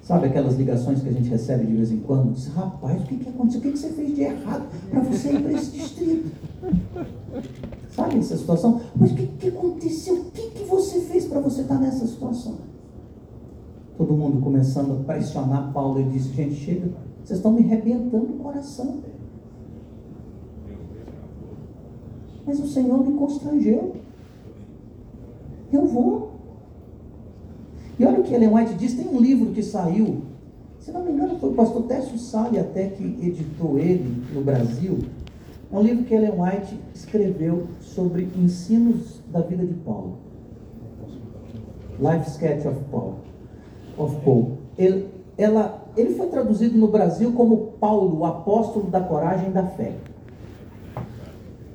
Sabe 0.02 0.26
aquelas 0.26 0.56
ligações 0.56 1.00
que 1.02 1.08
a 1.08 1.12
gente 1.12 1.30
recebe 1.30 1.64
de 1.64 1.76
vez 1.76 1.90
em 1.90 1.98
quando? 2.00 2.34
Diz, 2.34 2.48
rapaz, 2.48 3.02
o 3.02 3.06
que, 3.06 3.16
que 3.16 3.28
aconteceu? 3.28 3.60
O 3.60 3.62
que, 3.62 3.72
que 3.72 3.78
você 3.78 3.88
fez 3.88 4.14
de 4.14 4.22
errado 4.22 4.66
para 4.90 5.00
você 5.00 5.32
ir 5.32 5.42
para 5.42 5.52
esse 5.52 5.70
distrito? 5.70 6.30
Sabe 7.90 8.18
essa 8.18 8.36
situação? 8.36 8.82
Mas 8.94 9.12
o 9.12 9.14
que, 9.14 9.26
que 9.26 9.48
aconteceu? 9.48 10.14
O 10.14 10.24
que, 10.30 10.50
que 10.50 10.64
você 10.64 11.00
fez 11.00 11.24
para 11.24 11.40
você 11.40 11.62
estar 11.62 11.78
nessa 11.78 12.06
situação? 12.06 12.56
Todo 13.96 14.12
mundo 14.12 14.42
começando 14.42 14.92
a 14.92 15.04
pressionar 15.04 15.72
Paulo. 15.72 16.00
Ele 16.00 16.10
disse, 16.10 16.34
gente, 16.34 16.56
chega, 16.56 16.90
vocês 17.24 17.38
estão 17.38 17.52
me 17.52 17.62
arrebentando 17.62 18.26
o 18.26 18.38
coração. 18.40 18.98
Mas 22.46 22.60
o 22.60 22.66
Senhor 22.66 23.04
me 23.04 23.16
constrangeu. 23.18 23.96
Eu 25.72 25.86
vou. 25.86 26.30
E 27.98 28.04
olha 28.04 28.20
o 28.20 28.22
que 28.22 28.34
Ellen 28.34 28.54
White 28.54 28.74
diz, 28.74 28.94
tem 28.94 29.08
um 29.08 29.20
livro 29.20 29.52
que 29.52 29.62
saiu, 29.62 30.22
se 30.80 30.90
não 30.90 31.04
me 31.04 31.12
engano 31.12 31.38
foi 31.38 31.50
o 31.50 31.54
pastor 31.54 31.84
Tércio 31.84 32.18
Salles 32.18 32.60
até 32.60 32.88
que 32.88 33.02
editou 33.02 33.78
ele 33.78 34.22
no 34.34 34.42
Brasil, 34.42 34.98
um 35.72 35.80
livro 35.80 36.04
que 36.04 36.14
Ellen 36.14 36.32
White 36.38 36.78
escreveu 36.94 37.68
sobre 37.80 38.28
ensinos 38.36 39.20
da 39.32 39.40
vida 39.40 39.64
de 39.64 39.74
Paulo. 39.74 40.18
Life 41.98 42.30
Sketch 42.30 42.66
of 42.66 42.78
Paul. 42.90 43.14
Of 43.96 44.16
Paul. 44.24 44.58
Ele, 44.76 45.08
ela, 45.38 45.86
ele 45.96 46.14
foi 46.14 46.26
traduzido 46.26 46.76
no 46.76 46.88
Brasil 46.88 47.32
como 47.32 47.72
Paulo, 47.80 48.18
o 48.18 48.24
apóstolo 48.24 48.90
da 48.90 49.00
coragem 49.00 49.48
e 49.48 49.52
da 49.52 49.64
fé. 49.64 49.94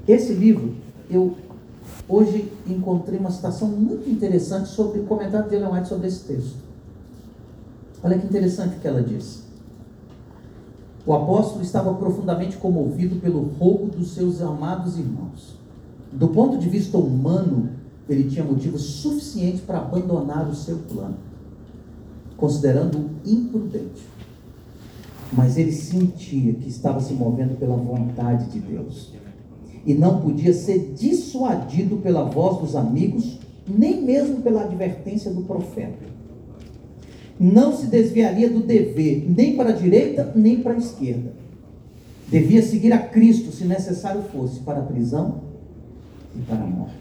Esse 0.10 0.34
livro 0.34 0.74
eu 1.08 1.36
hoje 2.08 2.52
encontrei 2.65 3.19
uma 3.19 3.30
citação 3.30 3.67
muito 3.67 4.10
interessante 4.10 4.67
sobre 4.69 5.02
o 5.02 5.04
comentário 5.04 5.48
de 5.48 5.56
Ellen 5.56 5.72
White 5.72 5.88
sobre 5.88 6.08
esse 6.08 6.24
texto. 6.24 6.58
Olha 8.02 8.17
que 8.17 8.26
interessante 8.26 8.76
o 8.76 8.80
que 8.80 8.88
ela 8.88 9.04
diz. 9.04 9.43
O 11.06 11.13
apóstolo 11.13 11.62
estava 11.62 11.93
profundamente 11.93 12.58
comovido 12.58 13.17
pelo 13.17 13.50
roubo 13.60 13.86
dos 13.86 14.15
seus 14.15 14.41
amados 14.41 14.98
irmãos. 14.98 15.54
Do 16.12 16.30
ponto 16.30 16.58
de 16.58 16.67
vista 16.67 16.98
humano, 16.98 17.69
ele 18.10 18.32
tinha 18.32 18.43
motivo 18.43 18.80
suficiente 18.80 19.62
para 19.62 19.78
abandonar 19.78 20.50
o 20.50 20.56
seu 20.56 20.80
plano, 20.91 21.17
considerando-o 22.36 23.12
imprudente. 23.24 24.08
Mas 25.32 25.56
ele 25.56 25.72
sentia 25.72 26.56
que 26.56 26.67
estava 26.67 27.00
se 27.00 27.13
movendo 27.13 27.60
pela 27.60 27.76
vontade 27.76 28.50
de 28.50 28.60
Deus 28.60 29.19
e 29.85 29.93
não 29.93 30.21
podia 30.21 30.53
ser 30.53 30.93
dissuadido 30.95 31.97
pela 31.97 32.23
voz 32.23 32.59
dos 32.59 32.75
amigos, 32.75 33.39
nem 33.67 34.01
mesmo 34.01 34.41
pela 34.41 34.63
advertência 34.63 35.31
do 35.31 35.41
profeta 35.41 36.19
não 37.39 37.73
se 37.73 37.87
desviaria 37.87 38.49
do 38.49 38.59
dever, 38.59 39.25
nem 39.29 39.55
para 39.55 39.69
a 39.69 39.73
direita, 39.73 40.29
nem 40.35 40.61
para 40.61 40.73
a 40.73 40.77
esquerda. 40.77 41.31
Devia 42.27 42.61
seguir 42.61 42.91
a 42.91 42.97
Cristo, 42.97 43.51
se 43.51 43.63
necessário 43.63 44.23
fosse, 44.23 44.59
para 44.59 44.79
a 44.79 44.83
prisão 44.83 45.41
e 46.35 46.41
para 46.41 46.61
a 46.61 46.67
morte. 46.67 46.93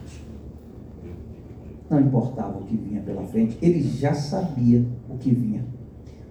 Não 1.90 2.00
importava 2.00 2.58
o 2.58 2.64
que 2.64 2.76
vinha 2.76 3.00
pela 3.00 3.24
frente, 3.24 3.58
ele 3.60 3.82
já 3.82 4.14
sabia 4.14 4.86
o 5.10 5.18
que 5.18 5.30
vinha. 5.32 5.64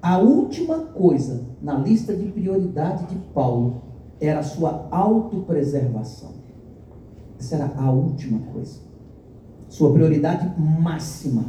A 0.02 0.20
última 0.20 0.80
coisa 0.80 1.42
na 1.62 1.78
lista 1.78 2.16
de 2.16 2.32
prioridade 2.32 3.08
de 3.08 3.16
Paulo 3.34 3.82
era 4.22 4.40
a 4.40 4.44
sua 4.44 4.88
autopreservação. 4.90 6.37
Era 7.52 7.72
a 7.78 7.92
última 7.92 8.40
coisa. 8.52 8.82
Sua 9.70 9.94
prioridade 9.94 10.60
máxima 10.60 11.46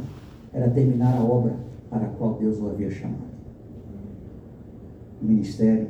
era 0.53 0.69
terminar 0.69 1.17
a 1.17 1.23
obra 1.23 1.55
para 1.89 2.05
a 2.05 2.09
qual 2.09 2.35
Deus 2.35 2.59
o 2.59 2.69
havia 2.69 2.89
chamado. 2.89 3.29
O 5.21 5.25
ministério 5.25 5.89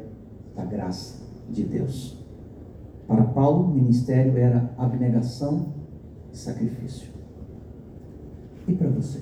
da 0.56 0.66
graça 0.66 1.22
de 1.50 1.64
Deus. 1.64 2.18
Para 3.08 3.24
Paulo, 3.24 3.66
o 3.66 3.74
ministério 3.74 4.38
era 4.38 4.72
abnegação 4.78 5.74
e 6.32 6.38
sacrifício. 6.38 7.10
E 8.68 8.74
para 8.74 8.88
você? 8.90 9.22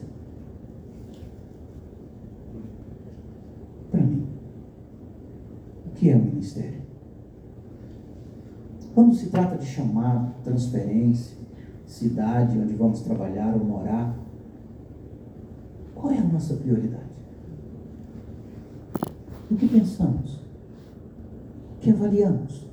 Para 3.89 4.01
mim, 4.01 4.27
o 5.85 5.89
que 5.91 6.09
é 6.09 6.15
o 6.15 6.19
ministério? 6.19 6.86
Quando 8.97 9.13
se 9.13 9.29
trata 9.29 9.55
de 9.57 9.65
chamado, 9.67 10.33
transferência, 10.43 11.37
cidade 11.85 12.57
onde 12.57 12.73
vamos 12.73 13.01
trabalhar 13.01 13.53
ou 13.53 13.63
morar, 13.63 14.17
qual 15.93 16.11
é 16.11 16.17
a 16.17 16.23
nossa 16.23 16.55
prioridade? 16.55 17.03
O 19.51 19.55
que 19.55 19.67
pensamos? 19.67 20.37
O 20.37 21.79
que 21.79 21.91
avaliamos? 21.91 22.65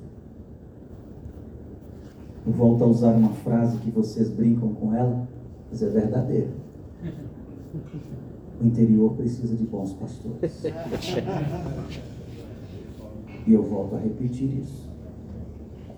Eu 2.47 2.53
volto 2.53 2.83
a 2.85 2.87
usar 2.87 3.11
uma 3.11 3.29
frase 3.29 3.77
que 3.77 3.91
vocês 3.91 4.27
brincam 4.31 4.73
com 4.73 4.95
ela, 4.95 5.27
mas 5.69 5.83
é 5.83 5.89
verdadeira. 5.89 6.49
O 8.59 8.65
interior 8.65 9.13
precisa 9.13 9.55
de 9.55 9.63
bons 9.63 9.93
pastores. 9.93 10.63
E 13.47 13.53
eu 13.53 13.61
volto 13.61 13.95
a 13.95 13.99
repetir 13.99 14.57
isso. 14.57 14.94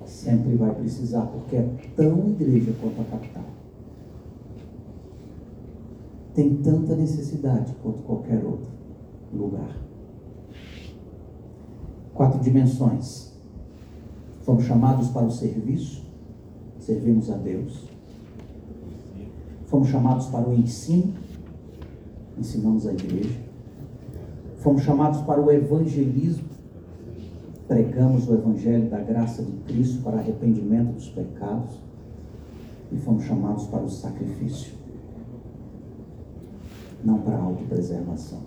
Sempre 0.08 0.56
vai 0.56 0.74
precisar, 0.74 1.28
porque 1.28 1.58
é 1.58 1.70
tão 1.96 2.30
igreja 2.30 2.74
quanto 2.82 3.02
a 3.02 3.04
capital 3.04 3.44
tem 6.38 6.56
tanta 6.58 6.96
necessidade 6.96 7.74
quanto 7.82 8.04
qualquer 8.04 8.46
outro 8.46 8.70
lugar. 9.34 9.76
Quatro 12.14 12.40
dimensões. 12.40 13.34
Fomos 14.42 14.66
chamados 14.66 15.10
para 15.10 15.26
o 15.26 15.32
serviço, 15.32 16.06
servimos 16.78 17.32
a 17.32 17.38
Deus. 17.38 17.86
Fomos 19.66 19.88
chamados 19.88 20.28
para 20.28 20.48
o 20.48 20.54
ensino, 20.54 21.16
ensinamos 22.38 22.86
a 22.86 22.94
igreja. 22.94 23.40
Fomos 24.58 24.84
chamados 24.84 25.22
para 25.22 25.42
o 25.42 25.52
evangelismo, 25.52 26.50
pregamos 27.68 28.30
o 28.30 28.34
evangelho 28.34 28.90
da 28.90 29.00
graça 29.00 29.44
de 29.44 29.52
Cristo 29.64 30.02
para 30.02 30.20
arrependimento 30.20 30.94
dos 30.94 31.10
pecados. 31.10 31.72
E 32.90 32.98
fomos 32.98 33.26
chamados 33.26 33.68
para 33.68 33.84
o 33.84 33.90
sacrifício 33.90 34.78
não 37.04 37.20
para 37.20 37.38
autopreservação. 37.38 38.40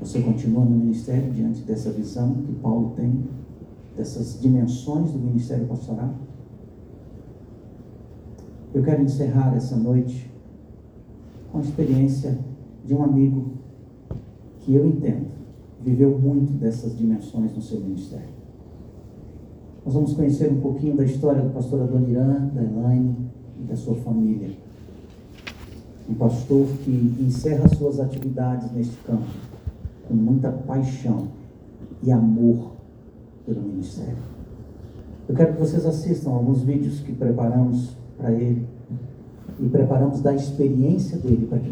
Você 0.00 0.20
continua 0.20 0.64
no 0.64 0.76
ministério 0.76 1.32
diante 1.32 1.62
dessa 1.62 1.90
visão 1.90 2.34
que 2.34 2.52
Paulo 2.52 2.92
tem, 2.94 3.24
dessas 3.96 4.38
dimensões 4.38 5.10
do 5.10 5.18
ministério 5.18 5.66
pastoral? 5.66 6.14
Eu 8.74 8.82
quero 8.82 9.02
encerrar 9.02 9.56
essa 9.56 9.74
noite 9.74 10.30
com 11.50 11.58
a 11.58 11.62
experiência 11.62 12.38
de 12.84 12.94
um 12.94 13.02
amigo 13.02 13.52
que 14.60 14.74
eu 14.74 14.86
entendo 14.86 15.35
viveu 15.86 16.18
muito 16.18 16.52
dessas 16.52 16.96
dimensões 16.98 17.54
no 17.54 17.62
seu 17.62 17.80
ministério. 17.80 18.36
Nós 19.84 19.94
vamos 19.94 20.12
conhecer 20.12 20.50
um 20.50 20.60
pouquinho 20.60 20.96
da 20.96 21.04
história 21.04 21.40
do 21.40 21.50
pastor 21.50 21.82
Adoniran, 21.82 22.50
da 22.52 22.62
Elaine 22.62 23.16
e 23.60 23.62
da 23.62 23.76
sua 23.76 23.94
família 23.94 24.50
um 26.08 26.14
pastor 26.14 26.66
que 26.84 27.16
encerra 27.20 27.68
suas 27.68 27.98
atividades 27.98 28.70
neste 28.72 28.96
campo 28.98 29.24
com 30.08 30.14
muita 30.14 30.50
paixão 30.50 31.28
e 32.02 32.12
amor 32.12 32.72
pelo 33.44 33.60
ministério. 33.62 34.16
Eu 35.28 35.34
quero 35.34 35.54
que 35.54 35.60
vocês 35.60 35.84
assistam 35.84 36.30
alguns 36.30 36.62
vídeos 36.62 37.00
que 37.00 37.12
preparamos 37.12 37.96
para 38.16 38.30
ele 38.32 38.64
e 39.58 39.68
preparamos 39.68 40.20
da 40.20 40.32
experiência 40.32 41.18
dele 41.18 41.46
para 41.46 41.58
que 41.58 41.64